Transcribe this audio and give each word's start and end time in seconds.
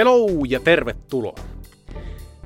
Hello 0.00 0.26
ja 0.48 0.60
tervetuloa! 0.60 1.34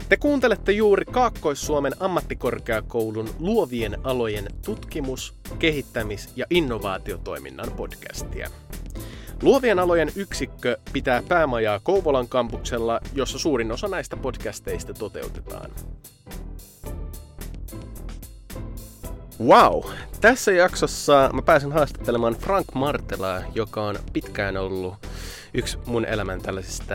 Te 0.09 0.17
kuuntelette 0.17 0.73
juuri 0.73 1.05
Kaakkois-Suomen 1.05 1.93
ammattikorkeakoulun 2.01 3.31
luovien 3.39 3.99
alojen 4.05 4.47
tutkimus-, 4.65 5.35
kehittämis- 5.59 6.29
ja 6.37 6.47
innovaatiotoiminnan 6.51 7.73
podcastia. 7.77 8.51
Luovien 9.43 9.79
alojen 9.79 10.13
yksikkö 10.17 10.79
pitää 10.93 11.23
päämajaa 11.29 11.81
Kouvolan 11.81 12.29
kampuksella, 12.29 13.01
jossa 13.13 13.39
suurin 13.39 13.73
osa 13.73 13.89
näistä 13.89 14.17
podcasteista 14.17 14.95
toteutetaan. 14.95 15.71
Wow! 19.41 19.83
Tässä 20.21 20.53
jaksossa 20.53 21.31
mä 21.33 21.43
pääsen 21.43 21.73
haastattelemaan 21.73 22.35
Frank 22.35 22.67
Martelaa, 22.75 23.43
joka 23.55 23.83
on 23.83 23.97
pitkään 24.13 24.57
ollut 24.57 24.95
yksi 25.55 25.79
mun 25.87 26.05
elämän 26.05 26.43
tällaisista 26.43 26.95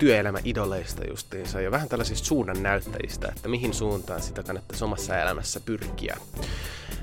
työelämäidoleista 0.00 1.06
justiinsa 1.08 1.60
ja 1.60 1.70
vähän 1.70 1.88
tällaisista 1.88 2.26
suunnan 2.26 2.62
näyttäjistä, 2.62 3.28
että 3.36 3.48
mihin 3.48 3.74
suuntaan 3.74 4.22
sitä 4.22 4.42
kannattaisi 4.42 4.84
omassa 4.84 5.20
elämässä 5.20 5.60
pyrkiä. 5.60 6.16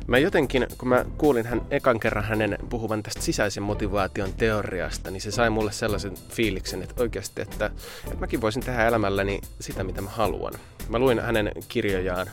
Mä 0.07 0.17
jotenkin, 0.17 0.67
kun 0.77 0.89
mä 0.89 1.05
kuulin 1.17 1.45
hän 1.45 1.61
ekan 1.71 1.99
kerran 1.99 2.23
hänen 2.23 2.57
puhuvan 2.69 3.03
tästä 3.03 3.21
sisäisen 3.21 3.63
motivaation 3.63 4.33
teoriasta, 4.33 5.11
niin 5.11 5.21
se 5.21 5.31
sai 5.31 5.49
mulle 5.49 5.71
sellaisen 5.71 6.13
fiiliksen, 6.29 6.83
että 6.83 7.01
oikeasti, 7.01 7.41
että, 7.41 7.65
että 8.05 8.19
mäkin 8.19 8.41
voisin 8.41 8.63
tehdä 8.63 8.87
elämälläni 8.87 9.41
sitä, 9.59 9.83
mitä 9.83 10.01
mä 10.01 10.09
haluan. 10.09 10.53
Mä 10.89 10.99
luin 10.99 11.19
hänen 11.19 11.51
kirjojaan 11.67 12.27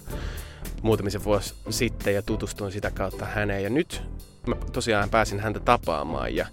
muutamisen 0.85 1.25
vuosi 1.25 1.55
sitten 1.71 2.15
ja 2.15 2.23
tutustuin 2.23 2.73
sitä 2.73 2.91
kautta 2.91 3.25
häneen. 3.25 3.63
Ja 3.63 3.71
nyt 3.71 4.03
mä 4.47 4.57
tosiaan 4.73 5.11
pääsin 5.11 5.41
häntä 5.41 5.61
tapaamaan. 5.61 6.37
Ja 6.37 6.47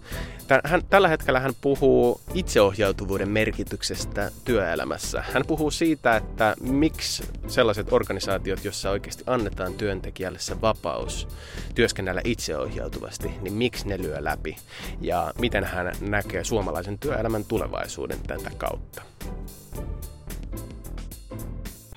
t- 0.47 0.67
hän, 0.69 0.81
tällä 0.89 1.07
hetkellä 1.07 1.39
hän 1.39 1.53
puhuu 1.61 2.21
itseohjautuvuuden 2.33 3.29
merkityksestä 3.29 4.31
työelämässä. 4.45 5.23
Hän 5.33 5.43
puhuu 5.47 5.71
siitä, 5.71 6.15
että 6.15 6.55
miksi 6.61 7.23
sellaiset 7.47 7.93
organisaatiot, 7.93 8.65
joissa 8.65 8.89
oikeasti 8.89 9.23
annetaan 9.27 9.73
työntekijälle 9.73 10.39
se 10.39 10.61
vapaus 10.61 11.27
työskennellä 11.75 12.21
itseohjautuvasti, 12.23 13.31
niin 13.41 13.53
miksi 13.53 13.87
ne 13.87 13.97
lyö 13.97 14.17
läpi 14.19 14.57
ja 15.01 15.33
miten 15.39 15.63
hän 15.63 15.91
näkee 16.01 16.43
suomalaisen 16.43 16.99
työelämän 16.99 17.45
tulevaisuuden 17.45 18.19
tätä 18.27 18.51
kautta. 18.57 19.01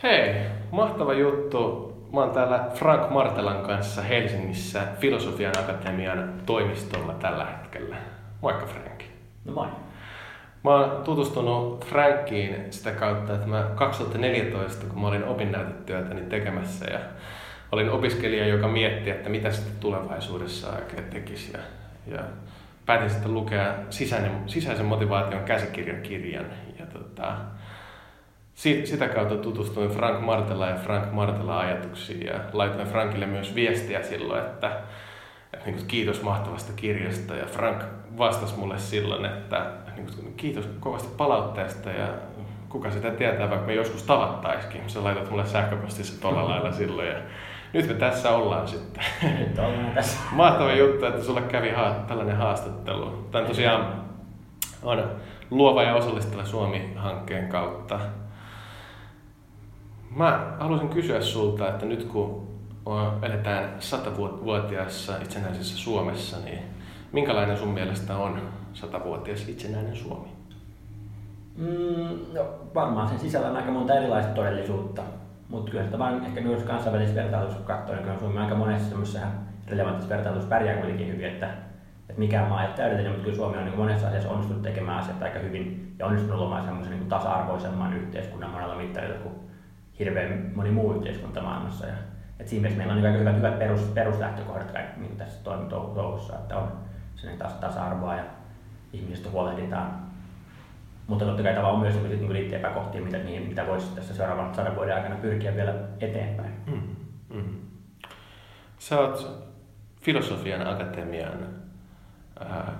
Hei, 0.02 0.46
mahtava 0.70 1.14
juttu 1.14 1.93
Mä 2.14 2.20
oon 2.20 2.30
täällä 2.30 2.70
Frank 2.74 3.10
Martelan 3.10 3.62
kanssa 3.62 4.02
Helsingissä 4.02 4.82
Filosofian 5.00 5.58
Akatemian 5.58 6.32
toimistolla 6.46 7.12
tällä 7.12 7.44
hetkellä. 7.44 7.96
Moikka 8.40 8.66
Frank. 8.66 9.02
No 9.44 9.52
moi. 9.52 9.66
Mä 10.64 10.70
oon 10.70 11.04
tutustunut 11.04 11.84
Frankiin 11.84 12.56
sitä 12.70 12.90
kautta, 12.90 13.34
että 13.34 13.46
mä 13.46 13.70
2014, 13.74 14.86
kun 14.86 15.00
mä 15.00 15.08
olin 15.08 15.24
opinnäytetyötäni 15.24 16.20
tekemässä 16.20 16.84
ja 16.84 16.98
olin 17.72 17.90
opiskelija, 17.90 18.46
joka 18.46 18.68
mietti, 18.68 19.10
että 19.10 19.28
mitä 19.28 19.52
sitten 19.52 19.76
tulevaisuudessa 19.80 20.72
oikein 20.72 21.04
tekisi. 21.04 21.52
Ja, 21.52 21.58
ja 22.16 22.22
päätin 22.86 23.10
sitten 23.10 23.34
lukea 23.34 23.74
sisäinen, 23.90 24.32
sisäisen 24.46 24.86
motivaation 24.86 25.44
käsikirjakirjan. 25.44 26.46
Ja 26.78 26.86
tota, 26.86 27.36
sitä 28.54 29.08
kautta 29.08 29.36
tutustuin 29.36 29.90
Frank 29.90 30.20
Martela 30.20 30.68
ja 30.68 30.76
Frank 30.76 31.12
Martela 31.12 31.60
ajatuksiin 31.60 32.26
ja 32.26 32.40
laitoin 32.52 32.88
Frankille 32.88 33.26
myös 33.26 33.54
viestiä 33.54 34.02
silloin, 34.02 34.40
että, 34.40 34.70
että 35.52 35.66
niin 35.66 35.76
kuin, 35.76 35.86
kiitos 35.86 36.22
mahtavasta 36.22 36.72
kirjasta 36.76 37.34
ja 37.34 37.46
Frank 37.46 37.82
vastasi 38.18 38.56
mulle 38.56 38.78
silloin, 38.78 39.24
että 39.24 39.70
niin 39.96 40.06
kuin, 40.16 40.34
kiitos 40.36 40.68
kovasti 40.80 41.08
palautteesta 41.16 41.90
ja 41.90 42.08
kuka 42.68 42.90
sitä 42.90 43.10
tietää, 43.10 43.50
vaikka 43.50 43.66
me 43.66 43.74
joskus 43.74 44.02
tavattaisikin. 44.02 44.80
Sä 44.86 45.04
laitat 45.04 45.30
mulle 45.30 45.46
sähköpostissa 45.46 46.20
tuolla 46.20 46.48
lailla 46.50 46.72
silloin 46.72 47.08
ja 47.08 47.18
nyt 47.72 47.88
me 47.88 47.94
tässä 47.94 48.30
ollaan 48.30 48.68
sitten. 48.68 49.04
Nyt 49.38 49.58
ollaan 49.58 49.94
tässä. 49.94 50.18
Mahtava 50.32 50.72
juttu, 50.72 51.06
että 51.06 51.22
sulle 51.22 51.42
kävi 51.42 51.70
ha- 51.70 52.04
tällainen 52.08 52.36
haastattelu. 52.36 53.28
Tämä 53.30 53.46
tosiaan 53.46 54.04
on 54.82 55.10
Luova 55.50 55.82
ja 55.82 55.94
osallistava 55.94 56.44
Suomi-hankkeen 56.44 57.48
kautta 57.48 58.00
Mä 60.16 60.56
haluaisin 60.58 60.88
kysyä 60.88 61.20
sulta, 61.20 61.68
että 61.68 61.86
nyt 61.86 62.04
kun 62.04 62.48
eletään 63.22 63.70
satavuotiaassa 63.78 65.16
itsenäisessä 65.16 65.76
Suomessa, 65.76 66.36
niin 66.44 66.58
minkälainen 67.12 67.56
sun 67.56 67.68
mielestä 67.68 68.16
on 68.16 68.42
satavuotias 68.72 69.48
itsenäinen 69.48 69.96
Suomi? 69.96 70.28
Mm, 71.56 72.34
no, 72.34 72.46
varmaan 72.74 73.08
sen 73.08 73.18
sisällä 73.18 73.48
on 73.48 73.56
aika 73.56 73.70
monta 73.70 73.94
erilaista 73.94 74.32
todellisuutta, 74.32 75.02
mutta 75.48 75.70
kyllä 75.70 75.84
sitä 75.84 75.98
vaan 75.98 76.26
ehkä 76.26 76.40
myös 76.40 76.62
kansainvälisessä 76.62 77.22
vertailussa 77.22 77.56
kun 77.56 77.66
katsoo, 77.66 77.94
niin 77.94 78.04
kyllä 78.04 78.18
Suomi 78.18 78.38
aika 78.38 78.54
monessa 78.54 78.88
semmoisessa 78.88 79.26
relevantissa 79.68 80.08
vertailussa 80.08 80.48
pärjää 80.48 80.76
kuitenkin 80.76 81.08
hyvin, 81.08 81.26
että, 81.26 81.46
että 82.08 82.20
mikään 82.20 82.48
maa 82.48 82.62
ei 82.62 82.68
ole 82.68 82.76
täydellinen, 82.76 83.12
mutta 83.12 83.24
kyllä 83.24 83.36
Suomi 83.36 83.58
on 83.58 83.64
niin 83.64 83.78
monessa 83.78 84.06
asiassa 84.06 84.30
onnistunut 84.30 84.62
tekemään 84.62 84.98
asiat 84.98 85.22
aika 85.22 85.38
hyvin 85.38 85.94
ja 85.98 86.06
onnistunut 86.06 86.40
olemaan 86.40 86.64
semmoisen 86.64 86.98
niin 86.98 87.08
tasa-arvoisemman 87.08 87.96
yhteiskunnan 87.96 88.50
monella 88.50 88.74
mittarilla 88.74 89.18
kuin 89.22 89.34
hirveän 89.98 90.52
moni 90.54 90.70
muu 90.70 90.92
yhteiskunta 90.92 91.42
maailmassa. 91.42 91.86
Ja, 91.86 91.94
et 92.40 92.48
siinä 92.48 92.62
mielessä 92.62 92.78
meillä 92.78 92.92
on 92.92 92.98
niin 92.98 93.06
aika 93.06 93.18
hyvät, 93.18 93.36
hyvät 93.36 93.58
perus, 93.58 93.80
peruslähtökohdat 93.80 94.70
kaikki, 94.70 95.00
niin 95.00 95.16
tässä 95.16 95.44
toimintouussa, 95.44 96.34
että 96.34 96.56
on 96.56 96.72
sen 97.16 97.38
tasa-arvoa 97.38 98.16
ja 98.16 98.24
ihmisistä 98.92 99.30
huolehditaan. 99.30 100.04
Mutta 101.06 101.24
totta 101.24 101.42
kai 101.42 101.54
tavallaan 101.54 101.74
on 101.74 101.80
myös 101.80 101.94
niin 101.94 102.32
liittyy 102.32 102.58
epäkohtia, 102.58 103.00
mitä, 103.00 103.18
mihin, 103.18 103.48
mitä 103.48 103.66
voisi 103.66 103.94
tässä 103.94 104.14
seuraavan 104.14 104.54
sadan 104.54 104.76
vuoden 104.76 104.94
aikana 104.94 105.16
pyrkiä 105.16 105.56
vielä 105.56 105.74
eteenpäin. 106.00 106.52
Mm. 106.66 106.96
Mm. 107.36 107.44
Sä 108.78 109.00
oot 109.00 109.44
Filosofian 110.00 110.66
akatemian 110.66 111.48
ää, 112.40 112.72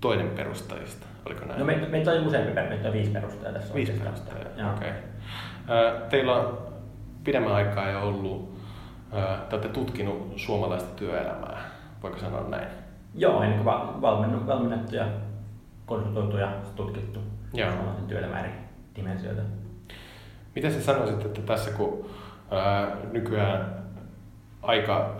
toinen 0.00 0.28
perustajista, 0.28 1.06
oliko 1.26 1.44
näin? 1.44 1.58
No 1.58 1.64
me, 1.64 1.76
meitä 1.90 2.10
on 2.10 2.26
useampi, 2.26 2.52
meitä 2.52 2.88
on 2.88 2.94
viisi 2.94 3.10
perustajaa 3.10 3.52
tässä. 3.52 3.74
Viisi 3.74 3.92
perustajaa, 3.92 4.74
okei. 4.74 4.90
Okay. 4.90 5.11
Teillä 6.10 6.36
on 6.36 6.58
pidemmän 7.24 7.52
aikaa 7.52 7.90
jo 7.90 8.02
ollut, 8.02 8.58
te 9.48 9.56
olette 9.56 9.68
tutkinut 9.68 10.32
suomalaista 10.36 10.96
työelämää, 10.96 11.70
voiko 12.02 12.18
sanoa 12.18 12.48
näin? 12.48 12.68
Joo, 13.14 13.42
ennen 13.42 13.58
kuin 13.64 14.02
valmennettu 14.46 14.96
ja 14.96 15.06
konsultoitu 15.86 16.36
ja 16.36 16.48
tutkittu 16.76 17.20
Joo. 17.54 17.70
suomalaisen 17.70 18.06
työelämän 18.06 18.44
eri 18.44 18.52
dimensioita. 18.96 19.42
Mitä 20.54 20.70
sä 20.70 20.82
sanoisit, 20.82 21.24
että 21.24 21.40
tässä 21.40 21.70
kun 21.70 22.10
ää, 22.50 22.96
nykyään 23.12 23.82
aika, 24.62 25.10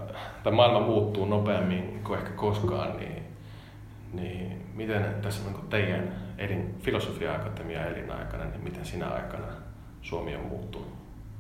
tai 0.43 0.53
maailma 0.53 0.81
muuttuu 0.81 1.25
nopeammin 1.25 2.01
kuin 2.05 2.19
ehkä 2.19 2.31
koskaan, 2.33 2.97
niin, 2.97 3.23
niin 4.13 4.67
miten 4.75 5.15
tässä 5.23 5.51
niin 5.51 5.69
teidän 5.71 6.13
elin, 6.39 6.75
filosofia-akatemia 6.81 7.87
elinaikana, 7.87 8.45
niin 8.45 8.65
miten 8.65 8.85
sinä 8.85 9.09
aikana 9.09 9.47
Suomi 10.03 10.37
on 10.37 10.47
muuttunut? 10.47 10.89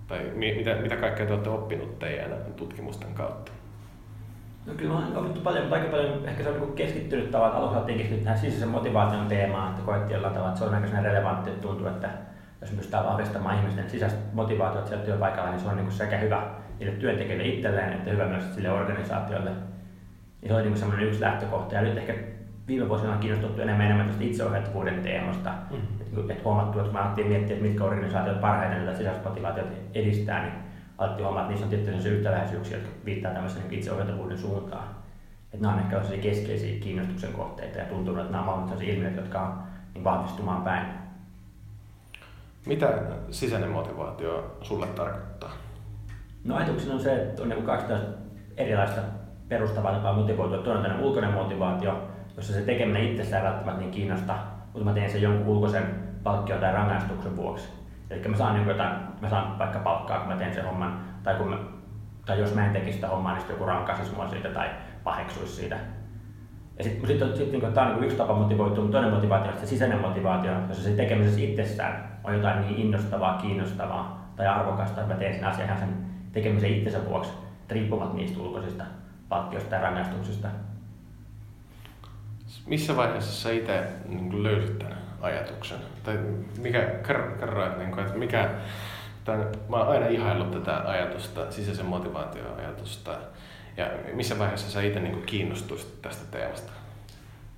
Tai 0.09 0.31
mitä, 0.34 0.75
mitä 0.75 0.97
kaikkea 0.97 1.27
te 1.27 1.33
olette 1.33 1.50
oppinut 1.50 1.99
teidän 1.99 2.31
tutkimusten 2.56 3.15
kautta? 3.15 3.53
No 4.67 4.75
kyllä 4.75 4.95
on 4.95 5.17
opittu 5.17 5.41
paljon, 5.41 5.72
aika 5.72 5.89
paljon 5.89 6.28
ehkä 6.28 6.42
se 6.42 6.48
on 6.48 6.54
niinku 6.54 6.75
keskittynyt 6.75 7.31
tavallaan, 7.31 7.60
alussa 7.60 7.78
oltiin 7.78 7.98
keskittynyt 7.98 8.25
tähän 8.25 8.39
sisäisen 8.39 8.69
motivaation 8.69 9.27
teemaan, 9.27 9.71
että 9.71 9.83
koettiin 9.83 10.15
jollain 10.15 10.34
tavalla, 10.34 10.53
että 10.53 10.59
se 10.59 10.65
on 10.65 10.75
aika 10.75 11.01
relevantti, 11.01 11.51
että 11.51 11.63
tuntuu, 11.63 11.86
että 11.86 12.10
jos 12.60 12.71
pystytään 12.71 13.04
vahvistamaan 13.04 13.59
ihmisten 13.59 13.91
sisäistä 13.91 14.19
motivaatiota 14.33 14.89
siellä 14.89 15.04
työpaikalla, 15.04 15.51
niin 15.51 15.60
se 15.60 15.69
on 15.69 15.77
niin 15.77 15.92
sekä 15.92 16.19
hyvä 16.19 16.51
niille 16.78 16.95
työntekijöille 16.97 17.48
itselleen, 17.48 17.92
että 17.92 18.10
hyvä 18.10 18.25
myös 18.25 18.54
sille 18.54 18.71
organisaatiolle. 18.71 19.51
Niin 19.51 20.48
se 20.48 20.54
oli 20.54 20.63
niin 20.63 20.77
semmoinen 20.77 21.07
yksi 21.07 21.21
lähtökohta. 21.21 21.75
Ja 21.75 21.83
nyt 21.83 21.98
ehkä 21.98 22.15
viime 22.66 22.89
vuosina 22.89 23.13
on 23.13 23.19
kiinnostuttu 23.19 23.63
enemmän 23.63 23.86
enemmän 23.86 24.07
tästä 24.07 24.25
itseohjautuvuuden 24.25 25.03
teemasta. 25.03 25.51
Mm. 25.71 26.02
Että 26.20 26.32
et 26.32 26.44
huomattu, 26.44 26.78
että 26.78 26.92
kun 26.92 27.00
alettiin 27.00 27.26
miettiä, 27.26 27.56
että 27.56 27.68
mitkä 27.68 27.84
organisaatiot 27.84 28.41
parhaiten 28.41 28.84
tätä 28.84 28.97
sisäistä 28.97 29.28
motivaatiota 29.28 29.70
edistää, 29.94 30.42
niin 30.42 30.54
alettiin 30.98 31.26
huomata, 31.26 31.41
että 31.41 31.50
niissä 31.50 31.66
on 31.66 31.70
tiettyjä 31.70 32.14
yhtäläisyyksiä, 32.14 32.76
jotka 32.76 32.91
viittaa 33.04 33.32
tämmöisen 33.32 33.62
niin 33.62 33.78
itseohjautuvuuden 33.78 34.38
suuntaan. 34.38 34.84
Että 35.44 35.66
nämä 35.66 35.74
on 35.74 35.80
ehkä 35.80 36.18
keskeisiä 36.22 36.80
kiinnostuksen 36.80 37.32
kohteita 37.32 37.78
ja 37.78 37.84
tuntuu, 37.84 38.16
että 38.16 38.32
nämä 38.32 38.53
ovat 38.53 38.68
sellaisia 38.68 38.94
ilmiöitä, 38.94 39.20
jotka 39.20 39.41
on 39.41 39.62
niin 39.94 40.04
vahvistumaan 40.04 40.62
päin. 40.62 40.86
Mitä 42.66 42.98
sisäinen 43.30 43.70
motivaatio 43.70 44.56
sulle 44.62 44.86
tarkoittaa? 44.86 45.50
No 46.44 46.56
ajatuksena 46.56 46.94
on 46.94 47.00
se, 47.00 47.22
että 47.22 47.42
on 47.42 47.48
niin 47.48 47.62
kaksi 47.62 47.86
erilaista 48.56 49.00
perustavaa 49.48 49.92
tapaa 49.92 50.12
motivoitua. 50.12 50.59
Toinen 50.59 50.92
on 50.92 51.00
ulkoinen 51.00 51.32
motivaatio, 51.32 52.09
jossa 52.36 52.53
se 52.53 52.60
tekeminen 52.60 53.04
itsessään 53.04 53.44
välttämättä 53.44 53.80
niin 53.80 53.91
kiinnosta, 53.91 54.34
mutta 54.72 54.84
mä 54.84 54.92
teen 54.92 55.10
sen 55.10 55.22
jonkun 55.22 55.47
ulkoisen 55.47 55.95
palkkion 56.22 56.60
tai 56.60 56.72
rangaistuksen 56.72 57.36
vuoksi. 57.36 57.69
Eli 58.10 58.28
mä 58.28 58.36
saan, 58.36 58.54
niin 58.54 58.69
jotain, 58.69 58.92
mä 59.21 59.28
saan 59.28 59.59
vaikka 59.59 59.78
palkkaa, 59.78 60.19
kun 60.19 60.28
mä 60.28 60.36
teen 60.36 60.54
sen 60.54 60.65
homman, 60.65 61.01
tai, 61.22 61.34
kun 61.34 61.48
mä, 61.48 61.57
tai 62.27 62.41
jos 62.41 62.54
mä 62.54 62.66
en 62.66 62.72
tekisi 62.72 62.92
sitä 62.92 63.09
hommaa, 63.09 63.34
niin 63.34 63.48
joku 63.48 63.66
rankaisisi 63.66 64.15
mua 64.15 64.28
siitä 64.28 64.48
tai 64.48 64.69
paheksuisi 65.04 65.54
siitä. 65.54 65.77
Ja 66.78 66.84
sitten 66.84 67.07
sit, 67.07 67.36
sit, 67.36 67.53
niin 67.53 67.72
tämä 67.72 67.86
on 67.86 67.92
niin 67.92 68.04
yksi 68.04 68.16
tapa 68.16 68.34
motivoitua, 68.34 68.84
mutta 68.84 68.98
toinen 68.98 69.15
motivaatio 69.15 69.53
on 69.53 69.59
se 69.59 69.66
sisäinen 69.66 70.01
motivaatio, 70.01 70.53
jos 70.69 70.84
se 70.84 70.91
tekemisessä 70.91 71.41
itsessään 71.41 72.19
on 72.24 72.34
jotain 72.34 72.60
niin 72.60 72.77
innostavaa, 72.77 73.39
kiinnostavaa 73.39 74.33
tai 74.36 74.47
arvokasta, 74.47 75.01
että 75.01 75.15
mä 75.15 75.21
teen 75.21 75.34
sen 75.34 75.45
asian 75.45 75.78
sen 75.78 75.97
tekemisen 76.33 76.71
itsensä 76.71 77.04
vuoksi, 77.09 77.33
riippumatta 77.71 78.16
niistä 78.16 78.41
ulkoisista 78.41 78.84
palkkioista 79.28 79.74
ja 79.74 79.80
rangaistuksista. 79.80 80.48
Missä 82.66 82.97
vaiheessa 82.97 83.42
sä 83.42 83.53
itse 83.53 83.82
niin 84.09 84.42
löysit 84.42 84.78
tämän 84.78 84.98
ajatuksen? 85.20 85.78
Tai 86.03 86.18
mikä, 86.59 86.80
kerro, 87.06 87.36
kerro 87.41 87.66
että, 87.66 87.78
niin 87.78 87.91
kuin, 87.91 88.06
että 88.06 88.18
mikä, 88.18 88.50
tämän, 89.24 89.47
mä 89.68 89.76
oon 89.76 89.88
aina 89.88 90.06
ihaillut 90.06 90.50
tätä 90.50 90.82
ajatusta, 90.84 91.50
sisäisen 91.50 91.86
motivaatioajatusta. 91.86 93.10
Ja 93.76 93.91
missä 94.14 94.38
vaiheessa 94.38 94.70
sä 94.70 94.82
itse 94.82 95.00
niin 95.00 95.22
kiinnostuisit 95.22 96.03
tästä 96.03 96.38
teemasta? 96.38 96.72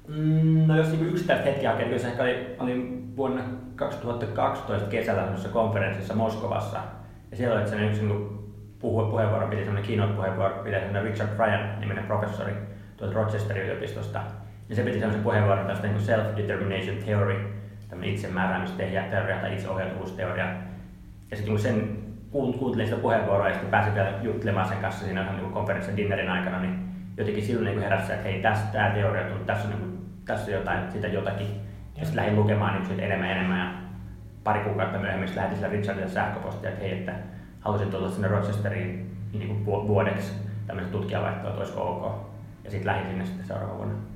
Mm, 0.09 0.67
no 0.67 0.77
jos 0.77 0.91
niin 0.91 1.09
yksittäistä 1.09 1.45
hetkiä 1.45 1.71
hakee, 1.71 1.89
niin 1.89 2.07
ehkä 2.07 2.23
oli, 2.23 2.57
olin 2.59 3.13
vuonna 3.17 3.43
2012 3.77 4.89
kesällä 4.89 5.29
konferenssissa 5.53 6.15
Moskovassa. 6.15 6.79
Ja 7.31 7.37
siellä 7.37 7.57
oli 7.57 7.69
sellainen 7.69 7.91
yksi 7.91 8.05
niin 8.05 8.39
puhu, 8.79 9.11
puheenvuoro, 9.11 9.49
piti 9.49 9.65
sellainen 9.65 9.89
keynote-puheenvuoro, 9.89 10.63
piti 10.65 10.77
Richard 11.03 11.37
Bryan 11.37 11.81
niminen 11.81 12.05
professori 12.05 12.53
tuolta 12.97 13.15
Rochesterin 13.15 13.65
yliopistosta. 13.65 14.21
Ja 14.69 14.75
se 14.75 14.83
piti 14.83 14.99
sellaisen 14.99 15.23
puheenvuoron 15.23 15.67
tästä 15.67 15.87
niin 15.87 16.01
self-determination 16.01 17.05
theory, 17.05 17.55
tämmöinen 17.89 18.15
itsemääräämisteoria 18.15 19.39
tai 19.41 19.55
itseohjautuvuusteoria. 19.55 20.47
Ja 21.31 21.37
sitten 21.37 21.55
niin 21.55 21.63
sen 21.63 22.05
kuuntelin 22.31 22.87
sitä 22.87 23.01
puheenvuoroa 23.01 23.49
ja 23.49 23.55
sitten 23.55 23.71
pääsin 23.71 23.95
vielä 23.95 24.13
juttelemaan 24.23 24.69
sen 24.69 24.79
kanssa 24.79 25.05
siinä 25.05 25.33
niin 25.33 25.53
konferenssin 25.53 25.97
dinnerin 25.97 26.31
aikana, 26.31 26.61
niin 26.61 26.89
jotenkin 27.17 27.45
silloin 27.45 27.67
niin 27.67 27.83
heräsi, 27.83 28.13
että 28.13 28.29
hei, 28.29 28.43
tässä 28.43 28.67
tämä 28.73 28.91
teoria 28.91 29.23
on 29.23 29.29
tullut, 29.29 29.47
tässä 29.47 29.69
on, 29.69 29.71
niin 29.71 29.81
kuin, 29.81 30.07
tässä 30.25 30.47
on 30.47 30.53
jotain, 30.53 30.93
sitä 30.93 31.07
jotakin. 31.07 31.47
Ja 31.97 32.05
sitten 32.05 32.17
lähdin 32.17 32.37
lukemaan 32.37 32.83
niin 32.83 33.01
enemmän 33.01 33.29
ja 33.29 33.37
enemmän 33.37 33.59
ja 33.59 33.73
pari 34.45 34.61
kuukautta 34.61 34.99
myöhemmin 34.99 35.37
lähetin 35.37 35.57
sille 35.57 35.71
Richardille 35.71 36.09
sähköpostia, 36.09 36.71
että 36.71 36.81
hei, 36.81 36.93
että 36.93 37.13
halusin 37.61 37.91
tulla 37.91 38.11
sinne 38.11 38.29
Rochesteriin 38.29 39.17
niin 39.33 39.63
kuin 39.65 39.87
vuodeksi 39.87 40.33
tämmöistä 40.67 40.93
tutkijavaihtoa, 40.93 41.51
että 41.51 41.61
olisiko 41.61 41.83
ok. 41.83 42.29
Ja 42.65 42.71
sitten 42.71 42.87
lähdin 42.87 43.07
sinne 43.07 43.25
sitten 43.25 43.47
seuraavana 43.47 43.79
vuonna. 43.79 44.14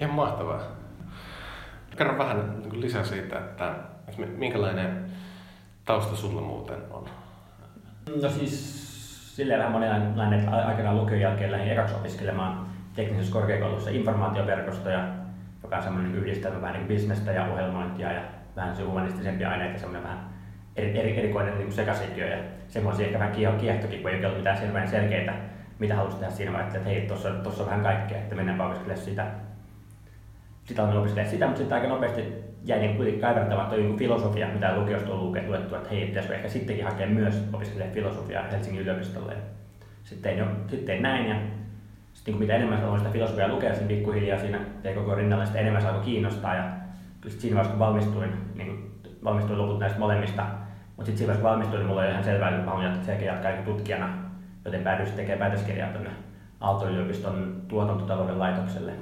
Ihan 0.00 0.14
mahtavaa. 0.14 0.60
Kerro 1.96 2.18
vähän 2.18 2.62
niin 2.62 2.80
lisää 2.80 3.04
siitä, 3.04 3.38
että, 3.38 3.74
minkälainen 4.36 5.04
tausta 5.84 6.16
sulla 6.16 6.40
muuten 6.40 6.78
on? 6.90 7.04
No 8.22 8.28
siis 8.28 9.36
silleen 9.36 9.58
vähän 9.58 9.72
monenlainen, 9.72 10.38
että 10.38 10.50
aikanaan 10.50 10.96
lukion 10.96 11.20
jälkeen 11.20 11.52
lähdin 11.52 11.72
ekaksi 11.72 11.94
opiskelemaan 11.94 12.66
teknisessä 12.94 13.32
korkeakoulussa 13.32 13.90
informaatioverkostoja, 13.90 15.08
joka 15.62 15.76
on 15.76 15.82
semmoinen 15.82 16.14
yhdistelmä 16.14 16.62
vähän 16.62 16.74
niin 16.74 16.88
bisnestä 16.88 17.32
ja 17.32 17.44
ohjelmointia 17.44 18.12
ja 18.12 18.22
vähän 18.56 18.76
se 18.76 18.82
humanistisempi 18.82 19.44
aineita, 19.44 19.78
semmoinen 19.78 20.02
vähän 20.02 20.30
eri, 20.76 20.98
eri, 20.98 21.18
erikoinen 21.18 21.58
niin 21.58 21.72
sekasikiö 21.72 22.26
ja 22.26 22.42
semmoisia 22.68 23.06
ehkä 23.06 23.18
vähän 23.18 23.34
kiehtokin, 23.58 24.02
kun 24.02 24.10
ei 24.10 24.24
ollut 24.24 24.38
mitään 24.38 24.88
selkeitä, 24.88 25.32
mitä 25.78 25.96
halusi 25.96 26.16
tehdä 26.16 26.32
siinä 26.32 26.52
vaiheessa, 26.52 26.78
että 26.78 26.90
hei, 26.90 27.06
tuossa, 27.06 27.30
tuossa 27.30 27.62
on 27.62 27.68
vähän 27.68 27.82
kaikkea, 27.82 28.18
että 28.18 28.34
mennään 28.34 28.58
opiskelemaan 28.58 28.96
sitä 28.96 29.26
sitä 30.70 30.82
on 30.82 30.96
opiskellut 30.96 31.30
sitä, 31.30 31.46
mutta 31.46 31.58
sitten 31.58 31.76
aika 31.76 31.88
nopeasti 31.88 32.24
jäi 32.64 32.78
niin 32.78 32.96
kuitenkin 32.96 33.20
kaivertamatta 33.20 33.76
joku 33.76 33.96
filosofia, 33.96 34.48
mitä 34.48 34.76
lukiosta 34.76 35.12
on 35.12 35.32
luettu, 35.46 35.74
että 35.74 35.88
hei, 35.88 36.06
pitäisikö 36.06 36.34
ehkä 36.34 36.48
sittenkin 36.48 36.84
hakea 36.84 37.06
myös 37.06 37.44
opiskelemaan 37.52 37.94
filosofiaa 37.94 38.44
Helsingin 38.52 38.82
yliopistolle. 38.82 39.32
Sitten 40.04 40.38
jo, 40.38 40.44
sitten 40.68 41.02
näin 41.02 41.28
ja 41.28 41.36
sitten 42.14 42.36
mitä 42.36 42.56
enemmän 42.56 42.84
aloin 42.84 43.00
sitä 43.00 43.12
filosofiaa 43.12 43.48
lukea, 43.48 43.74
sen 43.74 43.88
pikkuhiljaa 43.88 44.38
siinä 44.38 44.58
tein 44.82 44.94
koko 44.94 45.14
rinnalla, 45.14 45.46
sitä 45.46 45.58
enemmän 45.58 45.82
saako 45.82 46.00
kiinnostaa. 46.00 46.54
Ja 46.54 46.64
sitten 47.22 47.40
siinä 47.40 47.56
vaiheessa 47.56 47.76
kun 47.76 47.86
valmistuin, 47.86 48.30
niin 48.54 48.90
valmistuin 49.24 49.58
loput 49.58 49.78
näistä 49.78 49.98
molemmista, 49.98 50.42
mutta 50.96 51.06
sitten 51.06 51.18
siinä 51.18 51.26
vaiheessa 51.26 51.42
kun 51.42 51.50
valmistuin, 51.50 51.78
niin 51.78 51.86
mulla 51.86 52.00
oli 52.00 52.10
ihan 52.10 52.24
selvää, 52.24 52.48
että 52.48 52.64
mä 52.64 52.70
haluan 52.70 53.00
jatkaa 53.24 53.52
tutkijana, 53.64 54.08
joten 54.64 54.82
päädyin 54.82 55.12
tekemään 55.12 55.38
päätöskirjaa 55.38 55.92
tuonne 55.92 56.10
Aalto-yliopiston 56.60 57.62
tuotantotalouden 57.68 58.38
laitokselle 58.38 58.92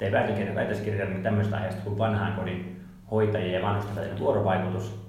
väitökirjan 0.00 0.54
väitöskirjan 0.54 1.10
niin 1.10 1.22
tämmöistä 1.22 1.56
aiheesta 1.56 1.82
kuin 1.82 1.98
vanhaan 1.98 2.32
kodin 2.32 2.80
hoitajien 3.10 3.52
ja 3.52 3.62
vanhusten 3.62 3.96
välinen 3.96 4.18
vuorovaikutus. 4.18 5.04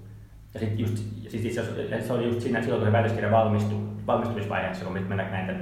Ja 0.54 0.60
sitten 0.60 0.80
just, 0.80 0.98
siis 1.30 1.56
se 2.00 2.14
oli 2.14 2.26
just 2.26 2.42
siinä, 2.42 2.62
silloin 2.62 2.82
kun 2.82 2.88
se 2.88 2.98
väitöskirja 2.98 3.32
valmistui, 3.32 3.80
valmistumisvaiheessa, 4.08 4.86
kun 4.86 4.94
mennään 4.94 5.32
näitä 5.32 5.54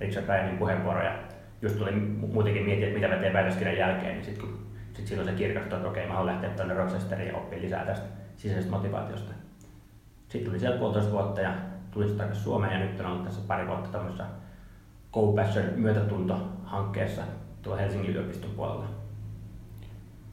Richard 0.00 0.26
Ryanin 0.28 0.58
puheenvuoroja, 0.58 1.18
just 1.62 1.78
tuli 1.78 1.90
muutenkin 2.32 2.64
miettiä, 2.64 2.88
että 2.88 3.00
mitä 3.00 3.14
mä 3.14 3.20
teen 3.20 3.32
väitöskirjan 3.32 3.76
jälkeen, 3.76 4.14
niin 4.14 4.24
sitten 4.24 4.48
sit 4.92 5.06
silloin 5.06 5.28
se 5.28 5.34
kirkastui, 5.34 5.76
että 5.76 5.88
okei, 5.88 6.06
mä 6.06 6.14
haluan 6.14 6.32
lähteä 6.32 6.50
tuonne 6.50 6.74
Rochesteriin 6.74 7.28
ja 7.28 7.36
oppia 7.36 7.60
lisää 7.60 7.84
tästä 7.84 8.06
sisäisestä 8.36 8.76
motivaatiosta. 8.76 9.32
Sitten 10.28 10.50
tuli 10.50 10.60
sieltä 10.60 10.78
puolitoista 10.78 11.12
vuotta 11.12 11.40
ja 11.40 11.54
tuli 11.90 12.04
sitten 12.04 12.18
takaisin 12.18 12.44
Suomeen 12.44 12.72
ja 12.72 12.86
nyt 12.86 13.00
on 13.00 13.06
ollut 13.06 13.24
tässä 13.24 13.40
pari 13.46 13.66
vuotta 13.66 13.88
tämmöisessä 13.88 14.24
Go 15.12 15.32
Passion 15.32 15.66
myötätunto-hankkeessa, 15.76 17.22
tuolla 17.62 17.80
Helsingin 17.80 18.10
yliopiston 18.10 18.50
puolella. 18.50 18.84